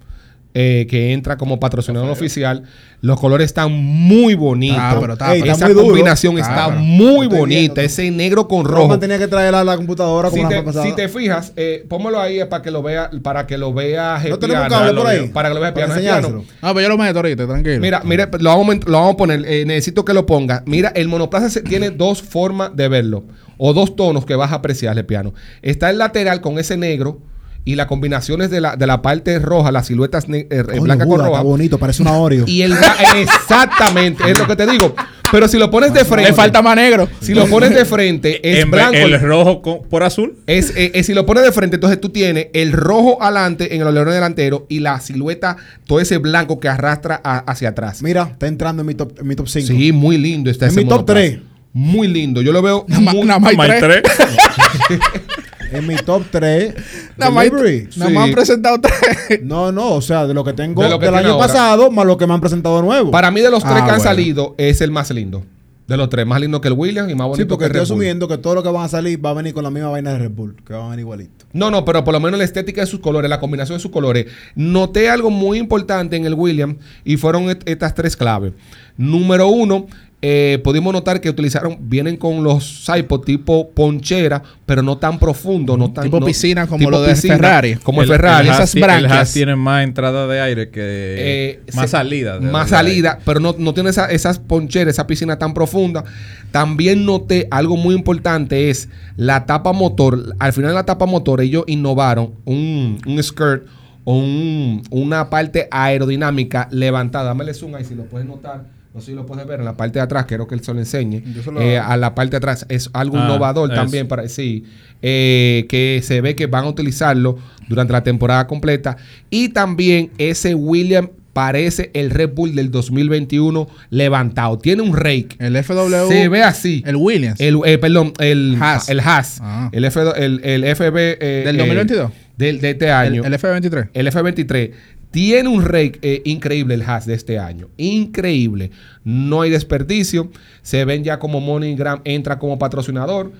[0.58, 2.62] eh, que entra como patrocinador oficial.
[3.02, 4.78] Los colores están muy bonitos.
[4.80, 7.82] Ah, pero está- Ey, está Esa muy combinación Ah, está pero- muy estoy bonita.
[7.82, 8.98] Ese negro con Roman rojo.
[8.98, 12.42] tenía que traerla a la computadora como Si la te, si fijas, eh, póngalo ahí
[12.48, 15.28] para que lo vea, para que lo vea ¿No tenemos un cable por ahí?
[15.28, 15.94] Para que lo vea piano.
[15.94, 16.44] piano.
[16.62, 17.80] Ah, pues yo lo meto ahorita, tranquilo.
[17.80, 19.44] Mira, mire, lo vamos, a- lo vamos a poner.
[19.46, 20.62] eh, necesito que lo ponga.
[20.64, 23.24] Mira, el monoplaza tiene dos formas de verlo.
[23.58, 25.34] O dos tonos que vas a apreciar, el piano.
[25.60, 27.20] Está el lateral con ese negro
[27.66, 31.18] y las combinaciones de la, de la parte roja, las siluetas eh, Coño, blanca con
[31.18, 31.30] roja.
[31.30, 32.44] Está bonito, parece una Oreo.
[32.46, 32.72] Y el
[33.16, 34.94] exactamente, es lo que te digo.
[35.32, 36.30] Pero si lo pones de frente.
[36.30, 37.08] Le falta más negro.
[37.20, 38.94] Si lo pones de frente, es En blanco.
[38.96, 40.36] el rojo con- por azul.
[40.46, 43.80] Es, eh, eh, si lo pones de frente, entonces tú tienes el rojo adelante en
[43.82, 45.56] el alerón delantero y la silueta,
[45.86, 48.00] todo ese blanco que arrastra a- hacia atrás.
[48.00, 49.66] Mira, está entrando en mi top, en mi top 5.
[49.66, 51.20] Sí, muy lindo está En ese mi top monoplaza.
[51.20, 51.38] tres.
[51.72, 52.40] Muy lindo.
[52.40, 54.02] Yo lo veo Nada Más tres.
[55.72, 56.74] En mi top 3.
[57.16, 57.88] Nada más, delivery.
[57.96, 58.28] nada más Sí.
[58.30, 59.42] han presentado tres.
[59.42, 61.46] No, no, o sea, de lo que tengo De lo que del año ahora.
[61.46, 63.10] pasado, más lo que me han presentado nuevo.
[63.10, 64.02] Para mí, de los Ah, tres que han bueno.
[64.04, 65.44] salido, es el más lindo.
[65.88, 67.70] De los tres, más lindo que el Williams y más bonito sí, porque que el
[67.70, 67.96] estoy Red Bull.
[67.96, 70.12] asumiendo que todo lo que van a salir va a venir con la misma vaina
[70.14, 71.46] de Red Bull, que van a venir igualito.
[71.52, 73.92] No, no, pero por lo menos la estética de sus colores, la combinación de sus
[73.92, 74.26] colores.
[74.56, 78.52] Noté algo muy importante en el Williams y fueron et- estas tres claves.
[78.96, 79.86] Número uno,
[80.28, 85.76] eh, pudimos notar que utilizaron, vienen con los Saipo tipo ponchera, pero no tan profundo,
[85.76, 87.76] no tan Tipo no- piscina como tipo lo de Ferrari.
[87.76, 88.48] Como el, El- Ferrari.
[88.48, 89.32] El esas el Haas branquias.
[89.32, 92.40] tiene más entrada de aire que Eh, más se- salida.
[92.40, 92.88] de- Más de aire.
[92.90, 96.02] salida, pero no, no tiene esa- esas poncheras, esa piscina tan profunda.
[96.50, 100.34] También noté algo muy importante, es la tapa motor.
[100.40, 103.64] Al final de la tapa motor ellos innovaron un, un skirt
[104.02, 107.26] o un- una parte aerodinámica levantada.
[107.26, 108.74] Dame el zoom ahí si lo puedes notar.
[108.96, 110.72] No sé si lo puedes ver en la parte de atrás, quiero que él se
[110.72, 111.22] lo enseñe.
[111.52, 114.64] Lo- Eh, a la parte de atrás es algo Ah, innovador también para sí,
[115.02, 117.36] eh, que se ve que van a utilizarlo
[117.68, 118.96] durante la temporada completa.
[119.28, 124.56] Y también ese William parece el Red Bull del 2021 levantado.
[124.58, 125.36] Tiene un rake.
[125.38, 126.08] El FW.
[126.08, 126.82] Se ve así.
[126.86, 127.38] El Williams.
[127.38, 128.88] El, eh, perdón, el Haas.
[128.88, 129.40] El Haas.
[129.42, 129.68] Ah.
[129.72, 130.96] El, F, el, el FB.
[131.20, 132.10] eh, ¿Del eh, 2022?
[132.38, 133.22] del- de este el, año.
[133.24, 133.88] el F23.
[133.92, 134.70] El F23
[135.16, 137.68] tiene un rake eh, increíble el Haas de este año.
[137.78, 138.70] Increíble.
[139.02, 140.30] No hay desperdicio.
[140.60, 143.32] Se ven ya como MoneyGram entra como patrocinador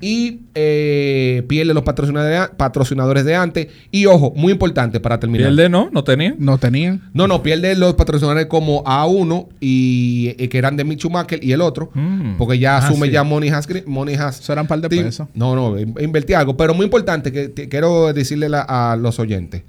[0.00, 3.66] y eh, pierde los patrocinadores, patrocinadores de antes.
[3.90, 5.48] Y ojo, muy importante para terminar.
[5.48, 6.36] Pierde no, no tenía.
[6.38, 7.02] No tenían.
[7.14, 11.50] No, no, pierde los patrocinadores como A1 y eh, que eran de Mick Schumacher y
[11.50, 11.90] el otro.
[11.94, 12.36] Mm.
[12.38, 13.12] Porque ya Ah, asume sí.
[13.14, 15.26] ya Money Has, Gri- Money Has Eso eran un par de pesos.
[15.34, 16.56] No, no, in- invertí algo.
[16.56, 18.62] Pero muy importante que te- quiero decirle la-
[18.92, 19.62] a los oyentes.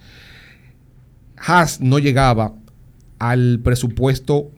[1.46, 2.54] Haas no llegaba
[3.20, 4.52] al presupuesto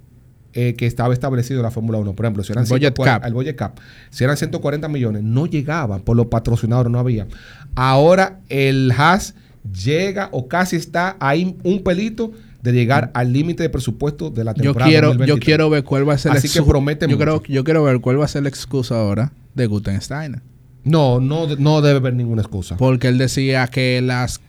[0.54, 2.14] eh, que estaba establecido en la Fórmula 1.
[2.14, 3.28] Por ejemplo, si eran El budget 140 cap.
[3.28, 3.80] el budget cap,
[4.10, 7.28] si eran 140 millones, no llegaban por los patrocinadores, no había.
[7.76, 9.36] Ahora el Haas
[9.84, 12.32] llega o casi está ahí un pelito
[12.64, 14.90] de llegar al límite de presupuesto de la Yo temporada.
[14.90, 15.46] quiero, yo 2023.
[15.46, 18.00] quiero ver cuál va a ser la Así que promete yo, creo, yo quiero ver
[18.02, 20.42] cuál va a ser la excusa ahora de Gutensteiner.
[20.84, 22.78] No, no, no debe haber ninguna excusa.
[22.78, 24.40] Porque él decía que las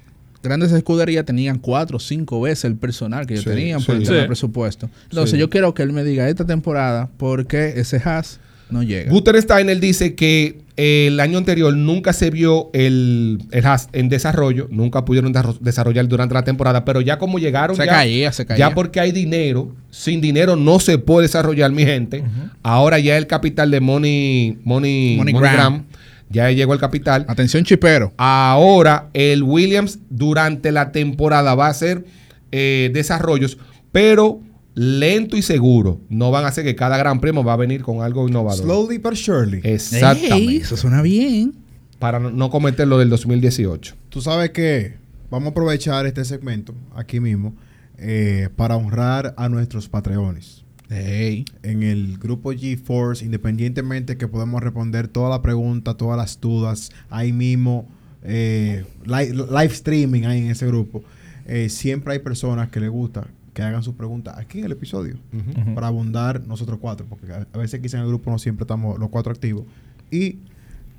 [0.43, 4.01] grandes escuderías tenían cuatro o cinco veces el personal que ellos Sí, tenían por sí.
[4.03, 4.21] el tema Sí.
[4.23, 4.91] de presupuesto.
[5.05, 5.39] Entonces Sí.
[5.39, 9.11] yo quiero que él me diga esta temporada por qué ese Haas no llega.
[9.11, 14.09] Guter Steiner dice que eh, el año anterior nunca se vio el, el Haas en
[14.09, 18.31] desarrollo, nunca pudieron desarro- desarrollar durante la temporada, pero ya como llegaron, Se ya, caía,
[18.31, 18.69] se caía.
[18.69, 22.23] ya porque hay dinero, sin dinero no se puede desarrollar, mi gente.
[22.63, 25.85] Ahora ya el capital de Money, Money, Money Gram.
[26.31, 27.25] Ya llegó el capital.
[27.29, 28.13] Atención, chipero.
[28.17, 32.05] Ahora el Williams durante la temporada va a hacer
[32.53, 33.59] eh, desarrollos,
[33.93, 34.41] pero
[34.75, 36.01] lento y seguro.
[36.09, 38.65] No van a hacer que cada gran premio va a venir con algo innovador.
[38.65, 39.61] Slowly but surely.
[39.65, 40.57] Exactamente.
[40.57, 41.55] Eso suena bien.
[41.99, 43.95] Para no, no cometer lo del 2018.
[44.09, 44.95] Tú sabes que
[45.31, 47.55] vamos a aprovechar este segmento aquí mismo
[47.99, 50.65] eh, para honrar a nuestros patreones.
[50.91, 57.33] En el grupo GeForce, independientemente que podemos responder todas las preguntas, todas las dudas, ahí
[57.33, 57.87] mismo,
[58.23, 61.03] eh, li- live streaming ahí en ese grupo,
[61.47, 65.17] eh, siempre hay personas que les gusta que hagan sus preguntas aquí en el episodio
[65.75, 68.99] para abundar nosotros cuatro, porque a, a veces quizá en el grupo no siempre estamos
[68.99, 69.65] los cuatro activos.
[70.13, 70.37] Y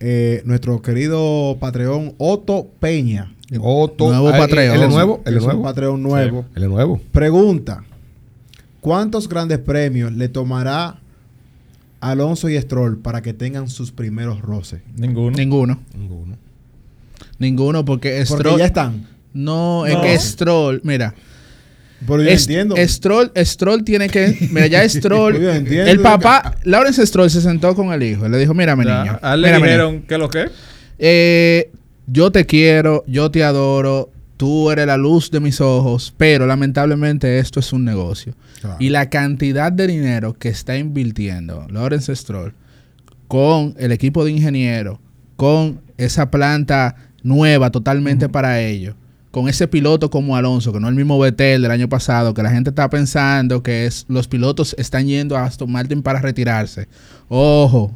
[0.01, 4.75] eh, nuestro querido Patreon Otto Peña, Otto, Nuevo ah, Patreon.
[4.75, 5.21] ¿El es nuevo?
[5.25, 5.63] ¿El nuevo?
[5.63, 7.01] Patreon nuevo, ¿El es nuevo?
[7.11, 7.83] pregunta:
[8.81, 10.99] ¿Cuántos grandes premios le tomará
[11.99, 14.81] Alonso y Stroll para que tengan sus primeros roces?
[14.95, 15.35] Ninguno.
[15.37, 15.79] Ninguno.
[15.97, 16.37] Ninguno.
[17.37, 18.59] Ninguno, porque Porque Stroll.
[18.59, 19.07] ya están.
[19.33, 20.01] No, es No.
[20.01, 21.13] que Stroll, mira.
[22.07, 22.75] Pero yo entiendo.
[22.77, 24.49] Stroll, Stroll tiene que.
[24.51, 25.37] Mira, ya Stroll.
[25.39, 25.91] Yo entiendo.
[25.91, 28.25] el papá, Lawrence Stroll se sentó con el hijo.
[28.25, 29.19] y Le dijo: Mira, mi Ya, niño.
[29.21, 30.45] a él le mira, mi dijeron, ¿qué es lo que?
[30.97, 31.71] eh,
[32.07, 34.09] yo te quiero, yo te adoro.
[34.39, 36.13] Tú eres la luz de mis ojos.
[36.15, 38.35] Pero lamentablemente esto es un negocio.
[38.61, 38.77] Claro.
[38.79, 42.53] Y la cantidad de dinero que está invirtiendo Lawrence Stroll
[43.27, 44.97] con el equipo de ingenieros,
[45.35, 48.95] con esa planta nueva totalmente para ellos,
[49.29, 52.41] con ese piloto como Alonso, que no es el mismo Vettel del año pasado, que
[52.41, 56.87] la gente está pensando que es, los pilotos están yendo a Aston Martin para retirarse.
[57.27, 57.91] Ojo,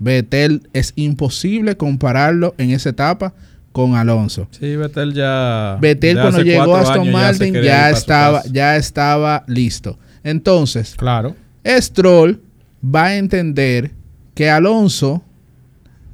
[0.00, 3.32] Vettel es imposible compararlo en esa etapa
[3.74, 4.46] con Alonso.
[4.52, 5.76] Sí, Vettel ya.
[5.80, 9.98] Vettel cuando llegó a Aston ya Martin ya, estaba, ya estaba listo.
[10.22, 11.34] Entonces, Claro.
[11.66, 12.40] Stroll
[12.84, 13.90] va a entender
[14.34, 15.24] que Alonso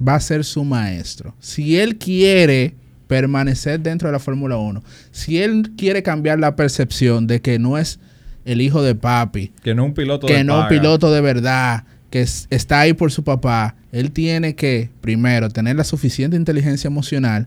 [0.06, 1.34] va a ser su maestro.
[1.38, 7.26] Si él quiere permanecer dentro de la Fórmula 1, si él quiere cambiar la percepción
[7.26, 8.00] de que no es
[8.46, 11.84] el hijo de papi, Que no un piloto que de no un piloto de verdad,
[12.08, 16.88] que es- está ahí por su papá, él tiene que, primero, tener la suficiente inteligencia
[16.88, 17.46] emocional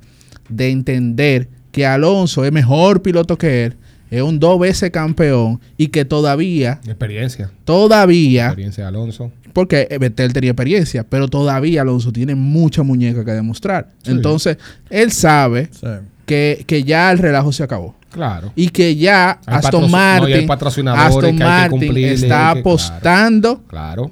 [0.50, 3.76] de entender que Alonso es mejor piloto que él,
[4.12, 7.50] es un dos veces campeón y que todavía, Experiencia.
[7.66, 9.32] todavía, Experiencia de Alonso.
[9.54, 13.90] porque Vettel tenía experiencia, pero todavía Alonso tiene mucha muñeca que demostrar.
[14.04, 14.12] Sí.
[14.12, 14.58] Entonces,
[14.92, 15.88] él sabe Sí.
[16.28, 17.96] que, que ya el relajo se acabó.
[18.12, 18.52] Claro.
[18.56, 22.52] Y que ya Hay Aston no, Martin, hay patrocinadores Aston que hay que Martin está
[22.52, 24.12] apostando Claro.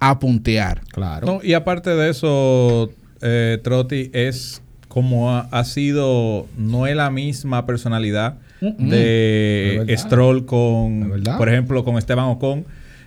[0.00, 0.80] A puntear.
[0.92, 1.26] Claro.
[1.26, 2.90] No, y aparte de eso,
[3.20, 9.94] eh, Trotti es como ha, ha sido, no es la misma personalidad de.
[9.96, 12.64] Stroll con, por ejemplo, con Esteban Ocon.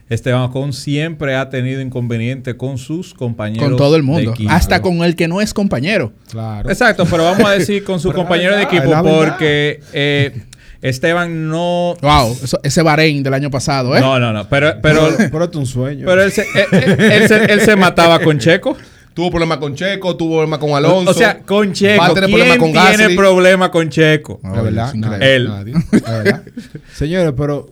[0.10, 3.70] Esteban Ocon siempre ha tenido inconveniente con sus compañeros.
[3.70, 4.34] Con todo el mundo.
[4.50, 6.14] Hasta con el que no es compañero.
[6.30, 6.70] Claro.
[6.70, 10.44] Exacto, pero vamos a decir con su compañero de equipo porque eh,
[10.84, 11.96] Esteban no...
[12.02, 14.00] Wow, eso- ese Bahrein del año pasado, ¿eh?
[14.02, 16.06] No, no, no, pero, pero, Pero esto es un sueño.
[16.06, 18.76] pero él, se, él- él- él se, él se mataba con Checo.
[19.14, 21.12] Tuvo problemas con Checo, tuvo problemas con Alonso.
[21.12, 22.02] O sea, con Checo.
[22.02, 24.40] Va a tener ¿Quién tiene problema con Checo?
[24.44, 24.94] Es verdad.
[24.96, 25.48] nadie, Él.
[25.48, 25.74] nadie.
[25.92, 26.44] Es verdad.
[26.94, 27.70] Señores, pero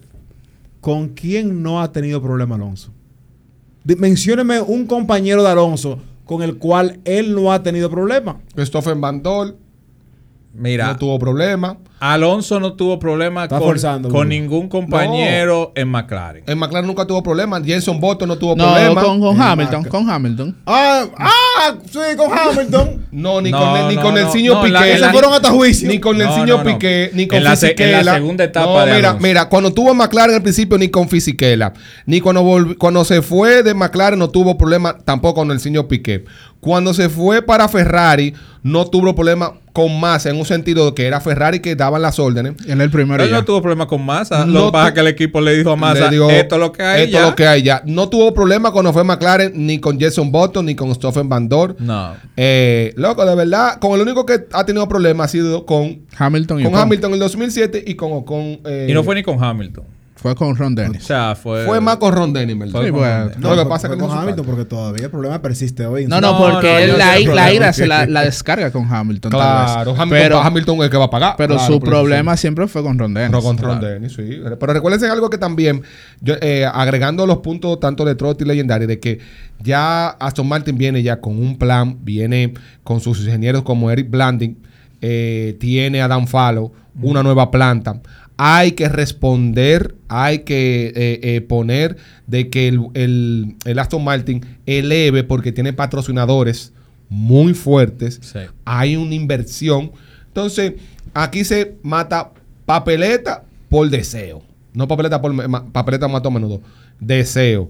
[0.79, 2.93] ¿con quién no ha tenido problema Alonso?
[3.83, 8.39] Mencióneme un compañero de Alonso con el cual él no ha tenido problema.
[8.55, 9.53] Christopher Van Dole
[10.53, 11.77] Mira, no tuvo problemas.
[12.01, 14.29] Alonso no tuvo problema Está con, forzando, con Bruno.
[14.29, 16.43] ningún compañero en McLaren.
[16.47, 17.61] En McLaren nunca tuvo problemas.
[17.63, 19.03] Jenson Button no tuvo No, problemas.
[19.03, 20.57] con, con Hamilton, con Hamilton.
[20.65, 23.01] Ah, ah, sí, con Hamilton.
[23.11, 24.31] No, ni No, con el, ni no, con el no.
[24.31, 24.97] señor Piqué.
[24.97, 25.87] Se fueron hasta juicio.
[25.89, 26.63] Ni con el señor no, no.
[26.63, 29.27] Piqué, ni con En la en la segunda etapa No, de mira, Alonso.
[29.27, 31.73] mira, cuando tuvo McLaren al principio, ni con Fisichella.
[32.05, 35.87] Ni cuando, volvi- cuando se fue de McLaren, no tuvo problema tampoco con el señor
[35.87, 36.23] Piqué.
[36.61, 38.33] Cuando se fue para Ferrari,
[38.63, 42.19] no tuvo problema con más en un sentido de que era Ferrari que daban las
[42.19, 42.53] órdenes.
[42.65, 44.45] Es el primero Él no tuvo problema con Massa.
[44.45, 46.55] No lo que pasa tu- es que el equipo le dijo a Massa, digo, esto
[46.55, 47.19] es lo que hay Esto ya".
[47.23, 47.81] es lo que hay ya.
[47.85, 51.75] No tuvo problema cuando fue McLaren, ni con Jason Button, ni con Stoffen Van Dorn.
[51.79, 52.13] No.
[52.35, 56.59] Eh, loco, de verdad, con el único que ha tenido problemas ha sido con, Hamilton
[56.59, 56.81] y con Ocon.
[56.83, 58.59] Hamilton en el 2007 y con Ocon.
[58.65, 59.83] eh, Y no fue ni con Hamilton.
[60.21, 61.03] Fue con Ron O Dennis.
[61.03, 61.65] sea, fue...
[61.65, 62.81] Fue más con Ron Dennis, ¿verdad?
[62.81, 62.87] Sí.
[62.89, 63.41] Hamilton.
[63.41, 66.05] No, lo que pasa es que no con Hamilton porque todavía el problema persiste hoy.
[66.05, 66.97] No, no, No, porque no, él
[67.35, 69.31] la, ira se la, la descarga con Hamilton.
[69.31, 69.91] Claro.
[69.97, 71.33] Hamilton, pero, Hamilton es el que va a pagar.
[71.37, 73.31] pero Claro, su problema siempre fue con Ron Dennis.
[73.31, 73.93] Pero con Ron Claro.
[73.95, 74.39] Dennis, sí.
[74.59, 75.81] Pero recuérdense algo que también,
[76.19, 79.19] yo, eh, agregando los puntos tanto de Trot y Legendary, de que
[79.59, 82.53] ya Aston Martin viene ya con un plan, viene
[82.83, 84.55] con sus ingenieros como Eric Blanding,
[85.01, 87.99] eh, tiene a Dan Fallow, una nueva planta.
[88.43, 94.43] Hay que responder, hay que eh, eh, poner de que el, el- el Aston Martin
[94.65, 96.73] eleve porque tiene patrocinadores
[97.07, 98.39] muy fuertes Sí.
[98.65, 99.91] hay una inversión.
[100.27, 100.73] Entonces,
[101.13, 102.31] aquí se mata
[102.65, 104.41] papeleta por deseo.
[104.73, 106.61] No papeleta por ma- papeleta mato a menudo.
[106.99, 107.69] Deseo.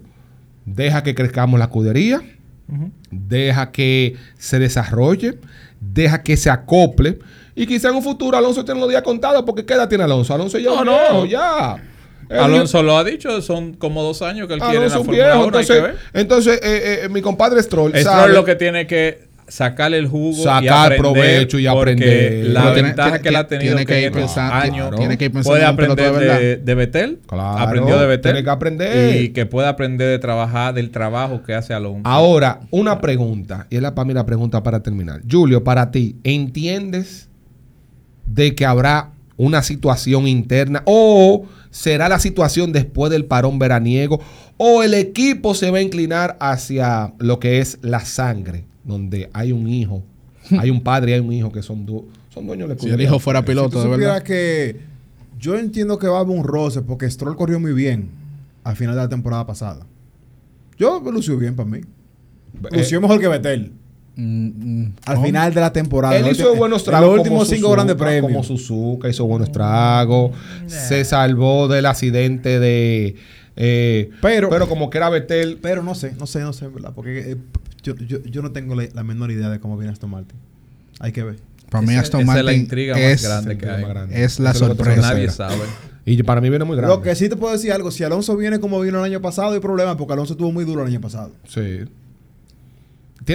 [0.66, 2.22] Deja que crezcamos la escudería.
[3.10, 5.38] Deja que se desarrolle.
[5.82, 7.20] Deja que se acople.
[7.62, 9.44] Y quizá en un futuro Alonso tiene los días contados.
[9.46, 10.34] Porque ¿qué edad tiene Alonso?
[10.34, 11.26] Alonso ya No, no.
[11.26, 11.76] ya.
[12.30, 15.02] Alonso lo ha dicho, son como dos años que él quiere en Alonso la es
[15.02, 15.48] un Fórmula viejo.
[15.48, 16.22] 1, hay que Entonces, ver.
[16.22, 20.30] entonces eh, eh, mi compadre Stroll Stroll sabe- lo que tiene que sacarle el jugo
[20.40, 22.46] y Sacar aprender, provecho y aprender.
[22.46, 24.96] La ventaja tiene- que él ha tenido tiene que, que ir pensando- años claro.
[24.98, 28.50] tiene que ir pensando puede aprender de de Betel, Claro, aprendió de Betel tiene que
[28.50, 29.22] aprender.
[29.24, 32.04] y que puede aprender de trabajar del trabajo que hace Alonso.
[32.06, 35.20] Ahora, una pregunta, y es la, para mí la pregunta para terminar.
[35.30, 37.28] Julio, para ti, ¿entiendes
[38.26, 44.20] de que habrá una situación interna o será la situación después del parón veraniego
[44.58, 49.52] o el equipo se va a inclinar hacia lo que es la sangre, donde hay
[49.52, 50.04] un hijo,
[50.60, 53.02] hay un padre y hay un hijo que son, du- son dueños de Si el
[53.02, 54.22] hijo fuera Si tú piloto, de verdad.
[54.24, 54.80] que
[55.40, 58.10] yo entiendo que va a haber un roce porque Stroll corrió muy bien
[58.64, 59.88] al final de la temporada pasada.
[60.78, 61.80] Yo me lució bien para mí.
[61.80, 63.72] Eh, Lució mejor que Betel.
[64.16, 65.26] Mm, mm, Al ¿cómo?
[65.28, 66.18] final de la temporada.
[66.18, 67.08] Él hizo buenos en tragos.
[67.10, 68.48] los últimos como cinco Suzuka, grandes Como premios.
[68.48, 70.32] Suzuka hizo buenos tragos.
[70.68, 73.16] Se salvó del accidente de.
[73.56, 75.60] eh, Pero- pero como que era Betel.
[75.62, 76.92] Pero no sé, no sé, no sé, ¿verdad?
[76.94, 77.38] Porque eh,
[77.84, 80.38] yo, yo, yo no tengo la, la menor idea de cómo viene Aston Martin.
[81.00, 81.38] Hay que ver.
[81.70, 83.86] Para mí Aston esa es Martin la intriga más es, grande que hay.
[84.12, 85.02] es la Eso sorpresa.
[85.14, 85.56] Nadie sabe.
[86.06, 86.94] Y para mí viene muy grande.
[86.96, 89.54] Lo que sí te puedo decir algo, si Alonso viene como vino el año pasado,
[89.54, 91.32] hay problema porque Alonso tuvo muy duro el año pasado.
[91.48, 91.86] Sí.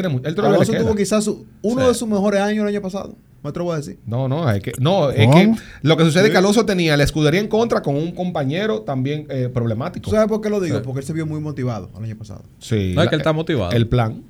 [0.03, 1.89] Tiene mu- él todavía le Alonso tuvo quizás su- uno Sí.
[1.89, 3.15] de sus mejores años el año pasado.
[3.43, 3.99] Me atrevo a decir.
[4.07, 7.05] No, no, es que, no, es que lo que sucede es que Alonso tenía la
[7.05, 10.05] escudería en contra con un compañero también eh, problemático.
[10.05, 10.79] ¿Tú sabes por qué lo digo?
[10.79, 10.83] Sí.
[10.85, 12.43] Porque él se vio muy motivado el año pasado.
[12.59, 12.93] Sí.
[12.97, 13.71] No es que él está motivado.
[13.73, 14.23] El plan,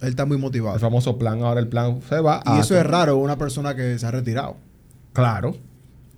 [0.00, 0.74] Él está muy motivado.
[0.76, 3.74] el famoso plan, ahora el plan se va Y a- eso es raro, una persona
[3.76, 4.56] que se ha retirado.
[5.12, 5.56] Claro.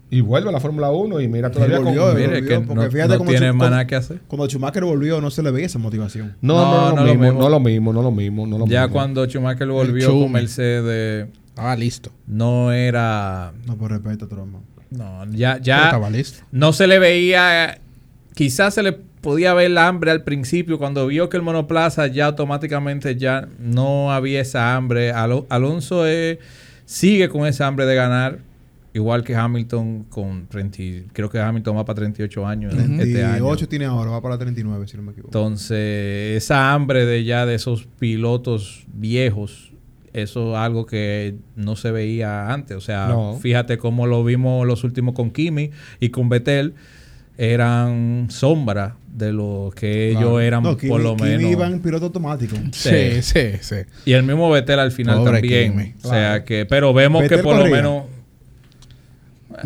[0.09, 1.87] Y vuelve a la Fórmula 1 y mira todavía con...
[1.87, 4.21] volvió, él Mire volvió, que porque no, fíjate no cómo tiene nada que hacer.
[4.29, 6.37] Cuando Schumacher volvió, no se le veía esa motivación.
[6.41, 7.41] No, No, no, no, no lo lo mismo, mismo.
[7.41, 8.93] no lo mismo, no lo mismo, no lo Ya mismo.
[8.95, 12.11] cuando Schumacher volvió con Mercedes, Estaba listo.
[12.27, 13.53] no era...
[13.67, 14.63] No, por respeto hermano.
[14.91, 16.45] No, ya, ya estaba listo.
[16.53, 17.81] no se le veía,
[18.35, 22.27] quizás se le podía ver el hambre al principio, cuando vio que el monoplaza ya
[22.27, 25.11] automáticamente ya no había esa hambre.
[25.13, 26.39] Alo- Alonso eh,
[26.85, 28.39] sigue con esa hambre de ganar,
[28.97, 33.33] igual que Hamilton con 30, y- creo que Hamilton va para 38 años este año.
[33.45, 35.29] 38 tiene ahora, va para 39, si no me equivoco.
[35.29, 39.73] Entonces, esa hambre de ya de esos pilotos viejos,
[40.13, 42.77] eso es algo que no se veía antes.
[42.77, 43.39] O sea, No.
[43.41, 45.71] fíjate cómo lo vimos los últimos con Kimi
[46.01, 46.75] y con Betel.
[47.39, 50.41] Eran sombra de lo que ellos Claro.
[50.41, 51.51] eran No, Kimi- por lo Kimi menos.
[51.53, 52.57] iba en piloto automático.
[52.73, 53.77] Sí, sí, sí.
[54.07, 55.73] Y el mismo Betel al final Pobre también.
[55.73, 55.95] Kimi.
[56.03, 57.77] O sea que, pero vemos Vettel que por lo corría.
[57.77, 58.05] menos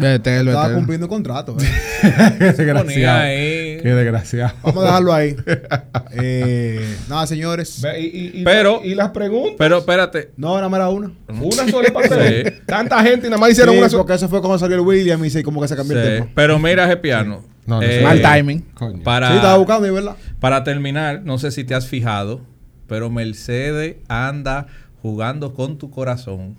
[0.01, 0.77] Betel, Estaba Betel.
[0.77, 1.57] cumpliendo contrato.
[1.61, 2.39] ¿eh?
[3.83, 4.53] Qué desgraciado.
[4.63, 5.37] Vamos a dejarlo ahí.
[6.13, 7.81] Eh, nada, señores.
[7.83, 9.55] Ve, y, y- y- Pero- y las preguntas.
[9.59, 10.31] Pero espérate.
[10.37, 11.13] No, nada más era una.
[11.29, 12.43] Una sola para Sí.
[12.67, 14.03] Tanta gente y nada más hicieron Sí, una sola.
[14.03, 16.31] porque eso fue cuando salió el William y se, como que se cambió el tiempo.
[16.35, 17.43] Pero mira, Gepiano.
[17.67, 18.61] No, no, eh, Mal timing.
[18.75, 19.03] Coño.
[19.05, 20.17] Para, Sí, estaba buscando, verdad.
[20.41, 22.41] Para terminar, no sé si te has fijado,
[22.89, 24.67] pero Mercedes anda
[25.01, 26.57] jugando con tu corazón.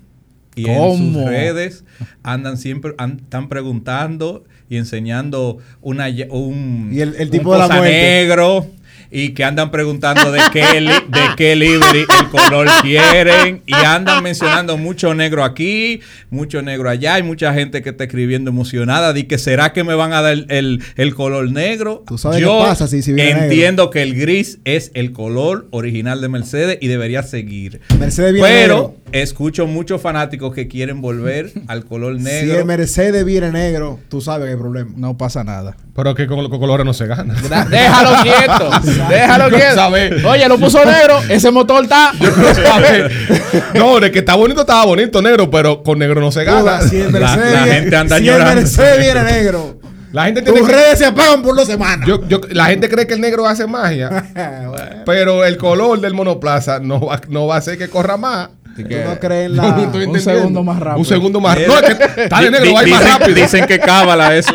[0.62, 0.98] Y en ¿Cómo?
[0.98, 1.84] sus redes
[2.24, 7.68] andan siempre, están preguntando y enseñando una, un, Y el- el un tipo de la
[7.82, 8.66] negro.
[9.12, 14.24] Y que andan preguntando de qué, li- de qué livery el color quieren y andan
[14.24, 16.00] mencionando mucho negro aquí,
[16.30, 17.16] mucho negro allá.
[17.16, 19.12] Hay mucha gente que está escribiendo emocionada.
[19.14, 22.04] Di que será que me van a dar el, el- el color negro.
[22.08, 23.44] ¿Tú sabes Yo qué pasa si- si viene negro?
[23.52, 27.82] entiendo que el gris es el color original de Mercedes y debería seguir.
[28.00, 28.96] Mercedes viene Pero negro.
[29.12, 32.60] escucho muchos fanáticos que quieren volver al color Si negro.
[32.60, 34.92] el Mercedes viene negro, tú sabes que hay problema.
[34.96, 35.76] No pasa nada.
[35.94, 37.34] Pero que con, con colores no se gana.
[37.70, 38.72] Déjalo quieto.
[39.10, 39.76] Déjalo quieto.
[39.76, 40.24] sabe.
[40.26, 41.20] Oye, lo puso negro.
[41.30, 42.12] Ese motor está.
[43.76, 46.60] no, de que está bonito, estaba bonito negro, pero con negro no se gana.
[46.62, 48.50] Joda, si el La- Mercedes, la viene- gente anda si llorando.
[48.52, 49.80] el Mercedes viene negro,
[50.12, 52.06] La gente tiene tus que- redes se apagan por dos semanas.
[52.08, 54.74] yo- yo- la gente cree que el negro hace magia, Bueno,
[55.06, 58.50] pero el color del monoplaza no va, no va a hacer que corra más.
[58.76, 59.64] tú no crees la...
[59.64, 61.00] no un segundo más rápido.
[61.00, 61.68] Un segundo más Mira.
[61.68, 63.36] No, es que está de negro, va a ir más rápido.
[63.36, 64.54] Dicen que cábala eso.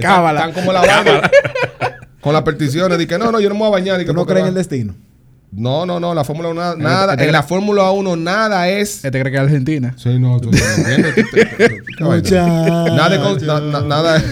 [0.00, 0.40] Cábala.
[0.40, 1.30] Están como la vaina.
[2.26, 2.98] Con las peticiones.
[2.98, 3.98] Di que no, no, yo no me voy a bañar.
[3.98, 4.96] di que ¿Tú no crees en el destino?
[5.52, 6.74] No, no, no, la Fórmula 1 nada.
[6.74, 9.04] nada este- en la Fórmula 1 nada es.
[9.04, 9.94] Este cree que es Argentina.
[9.96, 10.58] Sí, no, tú no.
[12.96, 14.20] Nada Nada.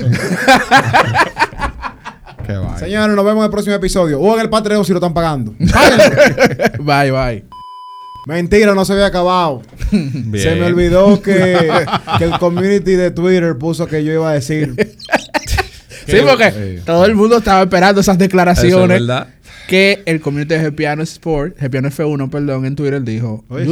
[2.44, 2.58] Qué.
[2.80, 4.20] Señores, nos vemos en el próximo episodio.
[4.20, 5.54] O en el Patreon si lo están pagando.
[6.80, 7.44] Bye, bye.
[8.26, 9.62] Mentira, no se había acabado.
[9.90, 11.70] Se me olvidó que,
[12.18, 14.74] que el community de Twitter puso que yo iba a decir.
[16.12, 16.82] Sí, porque Eh.
[16.84, 18.88] todo el mundo estaba esperando esas Eso es declaraciones.
[19.00, 19.28] verdad.
[19.68, 23.64] que el community de Gepiano Sport, Gepiano F1, perdón, en Twitter dijo, Oye,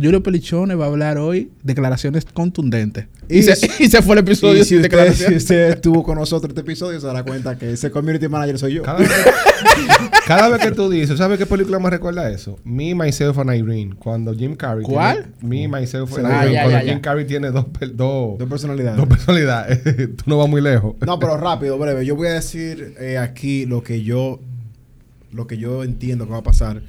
[0.00, 3.06] Julio, Pelichone va a hablar hoy declaraciones contundentes.
[3.28, 6.02] Y Y, se, si- y se fue el episodio Y si usted, si usted estuvo
[6.02, 8.82] con nosotros este episodio, se dará cuenta que ese community manager soy yo.
[8.82, 9.30] Cada vez, que,
[10.26, 12.58] cada vez que tú dices, ¿sabes qué película me recuerda eso?
[12.64, 13.94] Me, Myself and Irene.
[13.98, 14.84] Cuando Jim Carrey.
[14.84, 15.26] ¿Cuál?
[15.40, 16.52] Tiene, Me, Myself and Ah, Irene.
[16.54, 16.92] ya, cuando ya, ya.
[16.92, 18.94] Jim Carrey tiene dos, dos, De personalidad.
[18.96, 19.82] dos personalidades.
[20.16, 20.94] tú no vas muy lejos.
[21.06, 22.04] No, pero rápido, breve.
[22.06, 24.40] Yo voy a decir eh, aquí lo que yo
[25.30, 26.80] lo que yo entiendo que va a pasar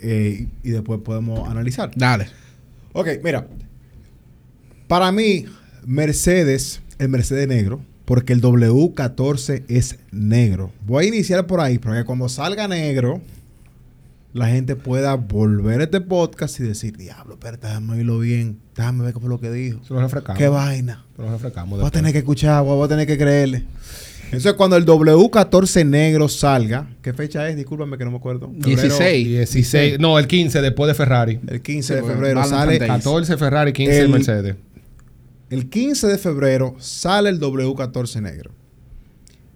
[0.00, 1.90] eh, y después podemos analizar.
[1.96, 2.26] Dale.
[2.92, 3.46] Ok, mira.
[4.88, 5.46] Para mí,
[5.86, 10.72] Mercedes, el Mercedes negro, porque el W14 es negro.
[10.84, 13.20] Voy a iniciar por ahí, para que cuando salga negro,
[14.32, 18.58] la gente pueda volver a este podcast y decir, diablo, espérate, déjame oírlo bien.
[18.76, 19.84] Déjame ver qué fue lo que dijo.
[19.84, 20.38] Se lo refrescamos.
[20.38, 21.04] Qué vaina.
[21.16, 21.78] Se lo refrescamos.
[21.78, 23.64] Voy a tener que escuchar, voy a tener que creerle.
[24.32, 27.56] Entonces, cuando el W14 negro salga, ¿qué fecha es?
[27.56, 28.48] Discúlpame que no me acuerdo.
[28.48, 29.26] Febrero, 16.
[29.28, 29.98] 16.
[29.98, 31.40] No, el 15 después de Ferrari.
[31.48, 32.78] El 15 de Sí, porque febrero sale.
[32.78, 32.88] Day.
[32.88, 34.56] 14 Ferrari, 15 El- Mercedes.
[35.50, 38.52] El 15 de febrero sale el W14 negro.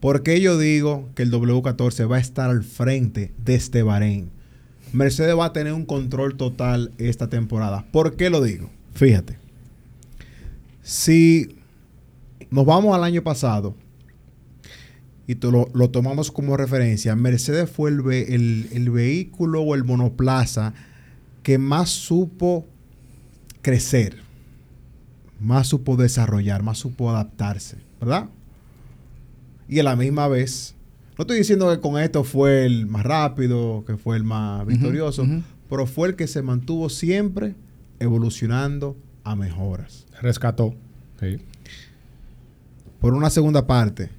[0.01, 4.29] ¿Por qué yo digo que el W14 va a estar al frente de este Bahrein?
[4.93, 7.85] Mercedes va a tener un control total esta temporada.
[7.93, 8.71] ¿Por qué lo digo?
[8.95, 9.39] Fíjate.
[10.83, 11.57] Si
[12.51, 13.75] nos vamos al año pasado
[15.27, 19.85] y lo, lo tomamos como referencia, Mercedes fue el, ve- el- el vehículo o el
[19.85, 20.75] monoplaza
[21.43, 22.67] que más supo
[23.63, 24.23] crecer
[25.41, 28.29] más supo desarrollar, más supo adaptarse, ¿verdad?
[29.69, 30.75] Y a la misma vez,
[31.19, 35.27] no estoy diciendo que con esto fue el más rápido, que fue el más victorioso,
[35.69, 37.55] pero fue el que se mantuvo siempre
[37.99, 40.07] evolucionando a mejoras.
[40.23, 40.75] Rescató.
[41.21, 41.37] Sí.
[43.01, 44.11] Por una segunda parte,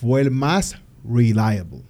[0.00, 0.76] fue el más
[1.08, 1.82] reliable.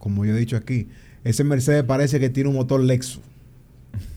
[0.00, 0.88] Como yo he dicho aquí,
[1.24, 3.20] ese Mercedes parece que tiene un motor Lexus.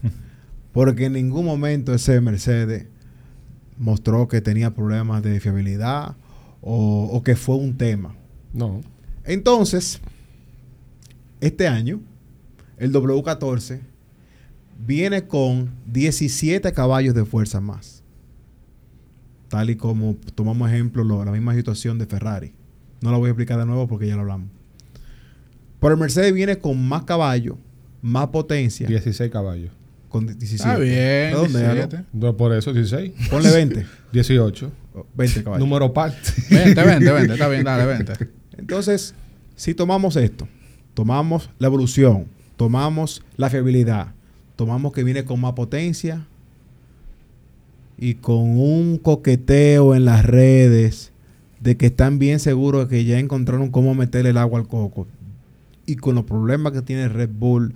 [0.73, 2.85] Porque en ningún momento ese Mercedes
[3.77, 6.15] mostró que tenía problemas de fiabilidad
[6.61, 8.15] o, o que fue un tema.
[8.53, 8.81] No.
[9.25, 9.99] Entonces,
[11.39, 11.99] este año,
[12.77, 13.79] el W14
[14.85, 18.03] viene con 17 caballos de fuerza más.
[19.49, 22.53] Tal y como tomamos ejemplo lo- la misma situación de Ferrari.
[23.01, 24.47] No la voy a explicar de nuevo porque ya lo hablamos.
[25.79, 27.55] Pero el Mercedes viene con más caballos,
[28.01, 29.71] más potencia, 16 caballos.
[30.09, 30.55] con 17.
[30.55, 31.31] Está bien.
[31.31, 31.73] Redondéalo.
[31.73, 32.05] 17.
[32.13, 33.11] No, por eso 16.
[33.29, 33.85] Ponle 20.
[34.11, 34.71] 18.
[34.93, 35.59] Oh, 20 caballos.
[35.67, 36.13] Número par.
[36.49, 37.33] 20, 20, 20.
[37.33, 38.13] Está bien, dale, 20.
[38.57, 39.15] Entonces,
[39.55, 40.47] si tomamos esto,
[40.93, 42.27] tomamos la evolución,
[42.57, 44.13] tomamos la fiabilidad,
[44.55, 46.27] tomamos que viene con más potencia
[47.97, 51.10] y con un coqueteo en las redes
[51.61, 55.07] de que están bien seguros de que ya encontraron cómo meterle el agua al coco
[55.85, 57.73] y con los problemas que tiene Red Bull,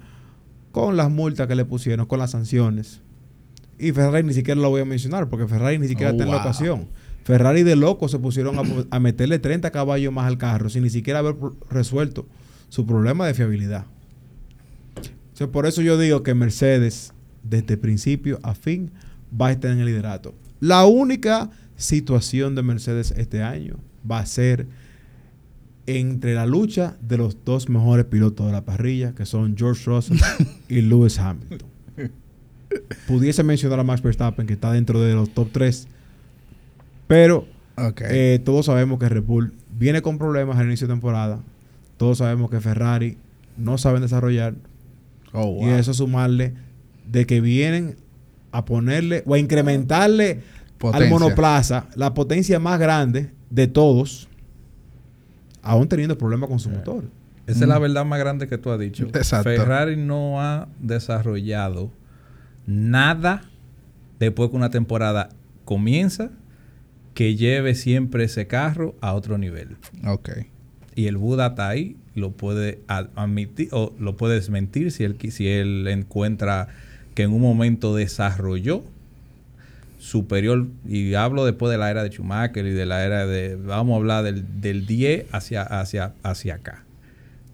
[0.71, 3.01] con las multas que le pusieron, con las sanciones.
[3.77, 6.31] Y Ferrari ni siquiera lo voy a mencionar porque Ferrari ni siquiera Oh, está en
[6.31, 6.88] la ocasión.
[7.23, 10.89] Ferrari de loco se pusieron a, a meterle 30 caballos más al carro sin ni
[10.89, 11.36] siquiera haber
[11.69, 12.27] resuelto
[12.69, 13.86] su problema de fiabilidad.
[14.95, 17.13] Entonces, por eso yo digo que Mercedes,
[17.43, 18.91] desde principio a fin,
[19.29, 20.33] va a estar en el liderato.
[20.59, 23.78] La única situación de Mercedes este año
[24.09, 24.67] va a ser
[25.88, 30.17] entre la lucha de los dos mejores pilotos de la parrilla, que son George Russell
[30.69, 31.69] y Lewis Hamilton.
[33.07, 35.88] Pudiese mencionar a Max Verstappen, que está dentro de los top 3,
[37.07, 37.47] pero
[38.09, 41.39] eh, todos sabemos que Red Bull viene con problemas al inicio de temporada.
[41.97, 43.17] Todos sabemos que Ferrari
[43.57, 44.55] no saben desarrollar.
[45.32, 45.76] Oh, Y wow.
[45.76, 46.53] eso sumarle
[47.09, 47.95] de que vienen
[48.51, 50.41] a ponerle o a incrementarle
[50.93, 54.28] al monoplaza la potencia más grande de todos,
[55.61, 57.05] aún teniendo problemas con su motor.
[57.47, 59.05] Esa es la verdad más grande que tú has dicho.
[59.13, 59.49] Exacto.
[59.49, 61.91] Ferrari no ha desarrollado
[62.65, 63.43] nada
[64.19, 65.30] después que una temporada
[65.63, 66.32] comienza
[67.13, 69.78] que lleve siempre ese carro a otro nivel.
[70.05, 70.30] Ok.
[70.95, 75.17] Y el Buda está ahí, lo puede ad- admitir o lo puede desmentir si él,
[75.32, 76.67] si él encuentra
[77.13, 78.84] que en un momento desarrolló
[80.05, 83.93] superior, y hablo después de la era de Schumacher y de la era de, vamos
[83.93, 86.83] a hablar del, del 10 hacia, hacia, hacia acá.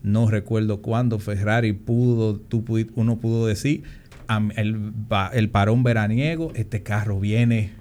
[0.03, 3.83] No recuerdo cuándo Ferrari pudo, tú uno pudo decir,
[4.57, 4.91] el,
[5.31, 7.71] el parón veraniego, este carro viene,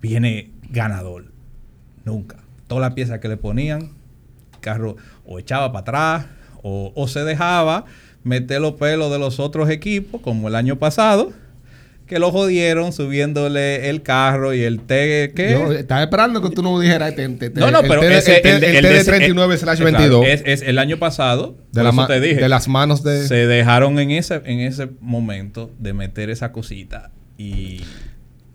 [0.00, 1.32] viene ganador.
[2.04, 2.36] Nunca.
[2.68, 3.90] Todas las piezas que le ponían,
[4.60, 4.96] carro
[5.26, 6.26] o echaba para atrás
[6.62, 7.86] o, o se dejaba
[8.22, 11.32] meter los pelos de los otros equipos, como el año pasado,
[12.14, 15.32] que lo jodieron subiéndole el carro y el T.
[15.34, 15.50] ¿qué?
[15.50, 18.18] Yo estaba esperando que tú no dijeras te- te- te- no, no, el pero TD
[18.18, 21.56] ese, el T- el de- TD39 slash eh, claro, 22 es, es el año pasado,
[21.72, 23.26] de, por la eso ma- te dije, de las manos de...
[23.26, 27.80] se dejaron en ese, en ese momento de meter esa cosita y,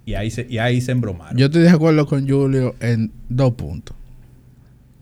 [0.05, 1.37] y ahí se, y ahí se embromaron.
[1.37, 3.93] Yo estoy de acuerdo con Julio en dos puntos.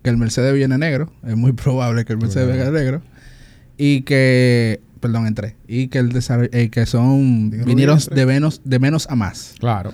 [0.03, 1.11] Que el Mercedes viene negro.
[1.27, 3.03] Es muy probable que el Mercedes venga negro.
[3.77, 4.81] Y que...
[4.99, 5.53] Perdón, en tres.
[5.67, 6.11] Y que el
[6.51, 7.49] eh, que son...
[7.49, 9.55] Digo, Vinieron de menos, de menos a más.
[9.59, 9.91] Claro.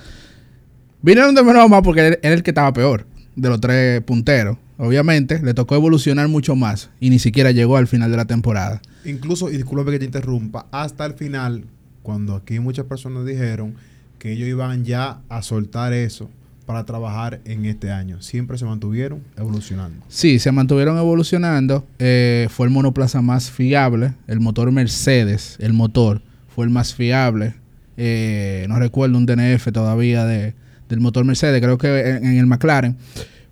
[1.02, 3.06] Vinieron de menos a más porque él era el que estaba peor.
[3.36, 4.58] De los tres punteros.
[4.78, 6.90] Obviamente, le tocó evolucionar mucho más.
[7.00, 8.82] Y ni siquiera llegó al final de la temporada.
[9.06, 11.66] Incluso, y disculpe que te interrumpa, hasta el final,
[12.02, 13.76] cuando aquí muchas personas dijeron
[14.20, 16.30] que ellos iban ya a soltar eso
[16.66, 18.22] para trabajar en este año.
[18.22, 20.04] Siempre se mantuvieron evolucionando.
[20.08, 21.86] Sí, se mantuvieron evolucionando.
[22.00, 24.14] eh, fue el monoplaza más fiable.
[24.28, 26.22] El motor Mercedes, el motor,
[26.56, 27.56] fue el más fiable.
[27.98, 30.56] Eh, no recuerdo un DNF todavía de,
[30.90, 32.98] del motor Mercedes, creo que en, en el McLaren.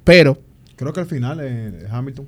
[0.03, 0.39] Pero,
[0.75, 2.25] Creo que al final eh, Hamilton.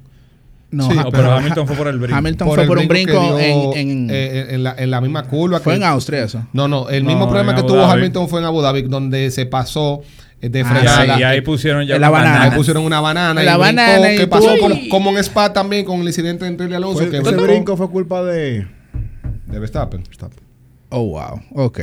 [0.69, 2.15] no, Sí, Ha- pero Hamilton fue por el brinco.
[2.15, 5.59] Hamilton fue por un brinco en, en- eh, en la, en la misma curva.
[5.59, 6.45] fue que- en Austria eso.
[6.53, 7.81] No, no, el No, mismo problema que tuvo.
[7.83, 10.01] Hamilton fue en Abu Dhabi, donde se pasó
[10.49, 12.43] de Ah, Y ahí, y ahí pusieron ya En la una banana.
[12.43, 13.33] Ahí pusieron una banana.
[13.33, 16.45] La y brincó, banana y que pasó como, como en Spa también con el incidente
[16.47, 16.99] entre y Alonso.
[16.99, 18.67] Fue- que ese brincó brinco fue culpa de
[19.47, 20.03] de Verstappen.
[20.89, 21.41] Oh, wow.
[21.55, 21.79] Ok.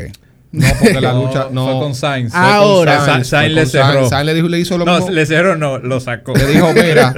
[0.52, 1.64] No, porque la No, lucha no.
[1.64, 2.32] Fue con Sainz.
[2.34, 2.96] Ah, Ahora.
[3.06, 3.70] Con Sainz, le Sainz.
[3.92, 4.08] cerró.
[4.08, 5.10] Sainz le, dijo, le hizo lo No, mismo.
[5.10, 6.34] le cerró, no, lo sacó.
[6.34, 7.14] Le dijo, mira,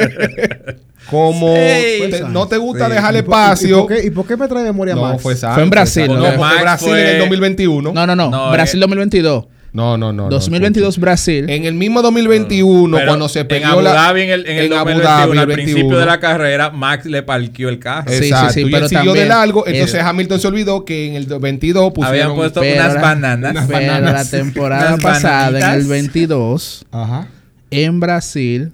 [1.11, 2.11] como Sí.
[2.11, 2.93] te- no te gusta Sí.
[2.93, 3.79] dejarle ¿Y por- ¿Y espacio.
[3.87, 5.23] por qué, y por qué me trae memoria No, Max?
[5.23, 5.55] fue Sainz.
[5.55, 6.39] Fue en Brasil, No, ¿no?
[6.39, 7.93] Max Brasil fue- en el 2021.
[7.93, 8.31] No, no, no.
[8.31, 9.47] No, Brasil eh, 2022.
[9.75, 10.25] No, no, no.
[10.25, 11.49] no, 2022 Brasil.
[11.49, 13.95] En el mismo 2021, Pero cuando se en perdió Abu la...
[13.95, 15.55] Dhabi, en el, en el en Abu 2021, Dhabi, al 21.
[15.75, 18.11] principio de la carrera, Max le parqueó el carro.
[18.11, 18.53] Sí, sí, Exacto.
[18.53, 19.67] sí, y pero él siguió de largo.
[19.67, 22.21] Entonces es- Hamilton se olvidó que en el 22 pusieron...
[22.21, 23.51] Habían puesto Pero unas bananas.
[23.53, 24.13] unas Pero bananas.
[24.33, 25.89] la temporada pasada, en el bananitas.
[25.89, 27.29] 22, Ajá.
[27.71, 28.73] en Brasil,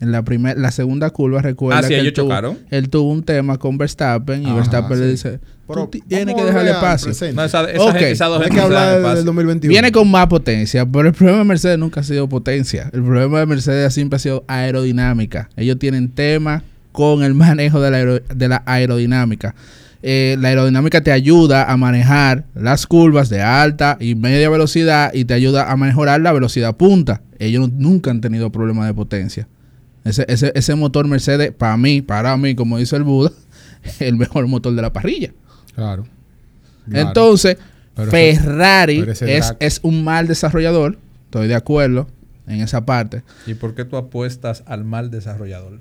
[0.00, 2.58] en la primera, la segunda curva, recuerda Ah, sí, que él ellos tuvo, chocaron.
[2.70, 6.42] él tuvo un tema con Verstappen y Ajá, Verstappen le dice, Pero tú tienes que
[6.44, 7.08] dejarle espacio.
[7.34, 7.90] No, esa, esa Ok.
[7.92, 9.70] gente- esas dos Hay gente que hablar del 2021.
[9.72, 12.90] Viene con más potencia, pero el problema de Mercedes nunca ha sido potencia.
[12.92, 15.48] El problema de Mercedes siempre ha sido aerodinámica.
[15.56, 19.54] Ellos tienen tema con el manejo de la, aero- de la aerodinámica.
[20.02, 25.26] Eh, la aerodinámica te ayuda a manejar las curvas de alta y media velocidad y
[25.26, 27.20] te ayuda a mejorar la velocidad punta.
[27.38, 29.46] Ellos nunca han tenido problemas de potencia.
[30.04, 33.32] Ese, ese, ese motor Mercedes, para mí, para mí, como dice el Buda,
[33.82, 35.32] es el mejor motor de la parrilla.
[35.74, 36.06] Claro.
[36.88, 37.08] Claro.
[37.08, 37.58] Entonces,
[37.94, 40.98] Pero Ferrari pero es, es un mal desarrollador.
[41.26, 42.08] Estoy de acuerdo
[42.46, 43.22] en esa parte.
[43.46, 45.78] ¿Y por qué tú apuestas al mal desarrollador?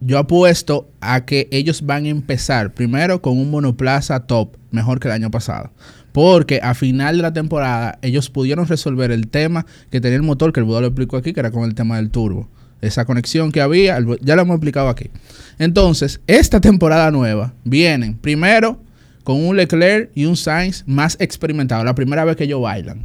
[0.00, 5.08] Yo apuesto a que ellos van a empezar primero con un monoplaza top, mejor que
[5.08, 5.70] el año pasado.
[6.12, 10.52] Porque a final de la temporada ellos pudieron resolver el tema que tenía el motor,
[10.52, 12.48] que el Buda lo explicó aquí, que era con el tema del turbo.
[12.80, 15.10] Esa conexión que había, ya lo hemos explicado aquí.
[15.58, 18.80] Entonces, esta temporada nueva vienen primero
[19.24, 21.84] con un Leclerc y un Sainz más experimentados.
[21.84, 23.04] La primera vez que ellos bailan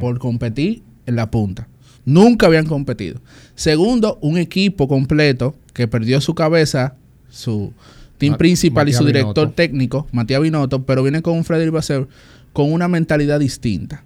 [0.00, 1.68] por competir en la punta.
[2.04, 3.20] Nunca habían competido.
[3.54, 6.96] Segundo, un equipo completo que perdió su cabeza,
[7.30, 7.72] su
[8.18, 9.54] team Ma- principal y su director Binotto.
[9.54, 12.08] técnico, Matías Binotto, pero viene con un Frederic Vasseur
[12.52, 14.02] con una mentalidad distinta.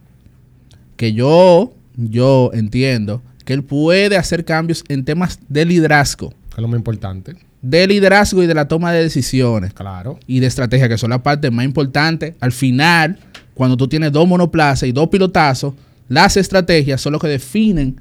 [0.97, 6.29] Que yo, yo entiendo que él puede hacer cambios en temas de liderazgo.
[6.51, 7.35] Que es lo más importante.
[7.63, 10.21] de liderazgo y de la toma de decisiones Claro.
[10.27, 12.35] y de estrategia, que son las partes más importantes.
[12.39, 13.19] Al final,
[13.55, 15.75] cuando tú tienes dos monoplazas y dos pilotazos,
[16.09, 18.01] las estrategias son lo que definen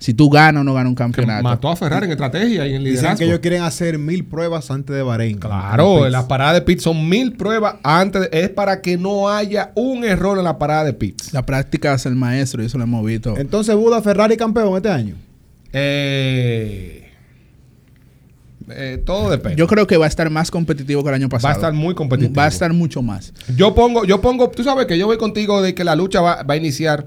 [0.00, 1.42] si tú ganas o no ganas un Que campeonato.
[1.44, 3.18] mató a Ferrari en estrategia y en Dicen liderazgo.
[3.18, 5.38] que ellos quieren hacer mil pruebas antes de Bahrein.
[5.38, 8.22] Claro, En las paradas de pits son mil pruebas antes.
[8.22, 11.32] de- es para que no haya un error en la parada de pits.
[11.34, 13.36] La práctica es el maestro y eso lo hemos visto.
[13.36, 15.14] Entonces, Buda Ferrari campeón este año.
[15.72, 17.10] Eh,
[18.70, 19.56] eh, todo depende.
[19.56, 21.48] Yo creo que va a estar más competitivo que el año pasado.
[21.48, 22.34] Va a estar muy competitivo.
[22.34, 23.32] Va a estar mucho más.
[23.56, 26.42] Yo pongo, yo pongo, tú sabes que yo voy contigo de que la lucha va,
[26.42, 27.04] va a iniciar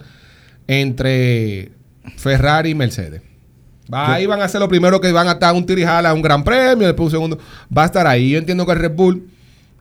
[0.67, 1.71] entre
[2.17, 3.21] Ferrari y Mercedes.
[3.93, 6.43] Va, ahí van a ser los primeros que van a estar un tirijala, un gran
[6.43, 7.39] premio, después un segundo.
[7.75, 8.29] Va a estar ahí.
[8.31, 9.27] Yo entiendo que el Red Bull,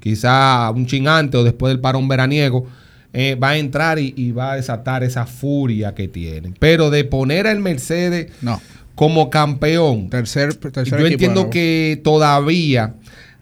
[0.00, 2.66] quizá un chin antes o después del parón veraniego,
[3.12, 6.54] eh, va a entrar y, y va a desatar esa furia que tienen.
[6.58, 8.60] Pero de poner al Mercedes No.
[8.94, 12.94] como campeón, Tercer, tercer yo entiendo que todavía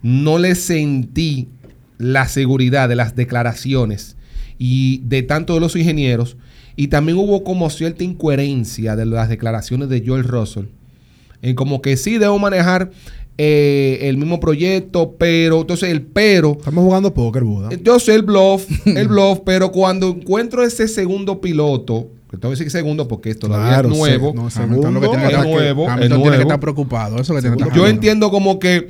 [0.03, 1.49] no le sentí
[1.99, 4.17] la seguridad de las declaraciones
[4.59, 6.37] y de tanto de los ingenieros.
[6.81, 10.65] Y también hubo como cierta incoherencia de las declaraciones de Joel Russell.
[11.43, 12.91] En como que sí debo manejar
[13.37, 17.69] eh, el mismo proyecto, pero entonces el pero Estamos jugando póker, Buda.
[17.83, 22.59] yo sé el bluff, el bluff, pero cuando encuentro ese segundo piloto, que tengo que
[22.61, 25.27] decir segundo porque todavía Claro, es nuevo, sí, no, Hamilton lo que segundo, tiene que
[25.27, 26.41] es estar- nuevo, es tiene que nuevo.
[26.43, 27.17] estar preocupado.
[27.21, 28.89] Eso que tiene que estar yo entiendo como que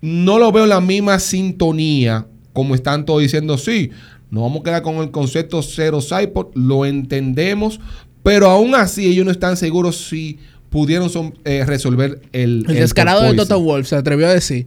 [0.00, 3.90] no lo veo en la misma sintonía como están todos diciendo, sí,
[4.30, 7.80] nos vamos a quedar con el concepto cero Cypod, lo entendemos,
[8.22, 10.38] pero aún así ellos no están seguros si
[10.70, 12.64] pudieron son- eh, resolver el...
[12.68, 13.34] El descarado de.
[13.34, 14.66] Toto Wolf se atrevió a decir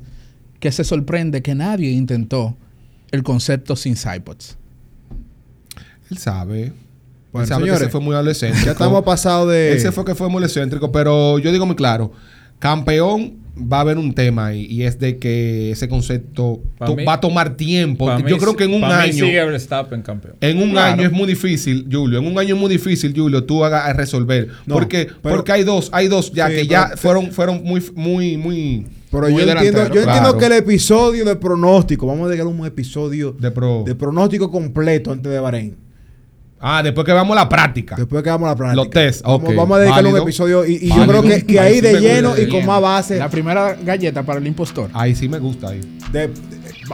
[0.60, 2.56] que se sorprende que nadie intentó
[3.12, 4.58] el concepto sin Cypods.
[6.10, 6.74] Él sabe.
[7.32, 8.60] Bueno, él sabe señores, que se fue muy adolescente.
[8.66, 9.74] Ya estamos pasados de.
[9.74, 12.12] Él se fue que fue muy excéntrico, pero yo digo muy claro,
[12.60, 16.96] campeón va a haber un tema ahí, y es de que ese concepto Pa' to-
[16.96, 18.14] mí- va a tomar tiempo.
[18.18, 20.36] Mí Yo creo que en un año, sigue Verstappen campeón.
[20.42, 20.94] en un Claro.
[20.94, 23.94] año es muy difícil, Julio, en un año es muy difícil, Julio, tú hagas a
[23.94, 24.48] resolver.
[24.66, 27.64] No, porque, pero- porque hay dos, hay dos ya Sí, que ya pero- fueron, fueron
[27.64, 30.38] muy, muy, muy Pero Muy yo entiendo, yo entiendo claro.
[30.38, 33.82] que el episodio de pronóstico, vamos a dedicar un episodio de pro.
[33.84, 35.76] de pronóstico completo antes de Bahrein.
[36.62, 37.96] Ah, después que vamos a la práctica.
[37.96, 38.76] Después que hagamos la práctica.
[38.84, 39.56] Los test, Vamos, ok.
[39.56, 40.24] vamos a dedicarle un Válido.
[40.28, 43.30] episodio y, y yo creo que, que Ahí de lleno y con más base, La
[43.30, 44.90] primera galleta para el impostor.
[44.94, 45.82] Ahí sí me gusta ahí.
[46.12, 46.34] de- de-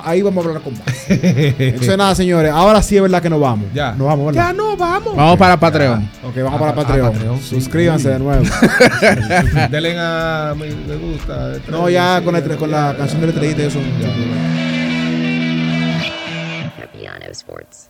[0.03, 1.55] ahí vamos a hablar con base.
[1.57, 3.67] Entonces nada, señores, ahora sí es verdad que nos vamos.
[3.73, 3.91] Ya.
[3.93, 4.47] Nos vamos, ¿verdad?
[4.49, 5.15] Ya no, vamos.
[5.15, 6.09] Vamos para Patreon.
[6.23, 7.11] Ok, vamos Ah, para Patreon.
[7.13, 7.55] Patreon, sí.
[7.55, 8.43] Suscríbanse de nuevo.
[9.71, 11.53] Denle a me, me gusta.
[11.69, 12.97] no, ya Sí, con, el- con la ya.
[12.97, 13.79] canción del estrellita y eso.
[16.77, 17.89] Capiano Sports.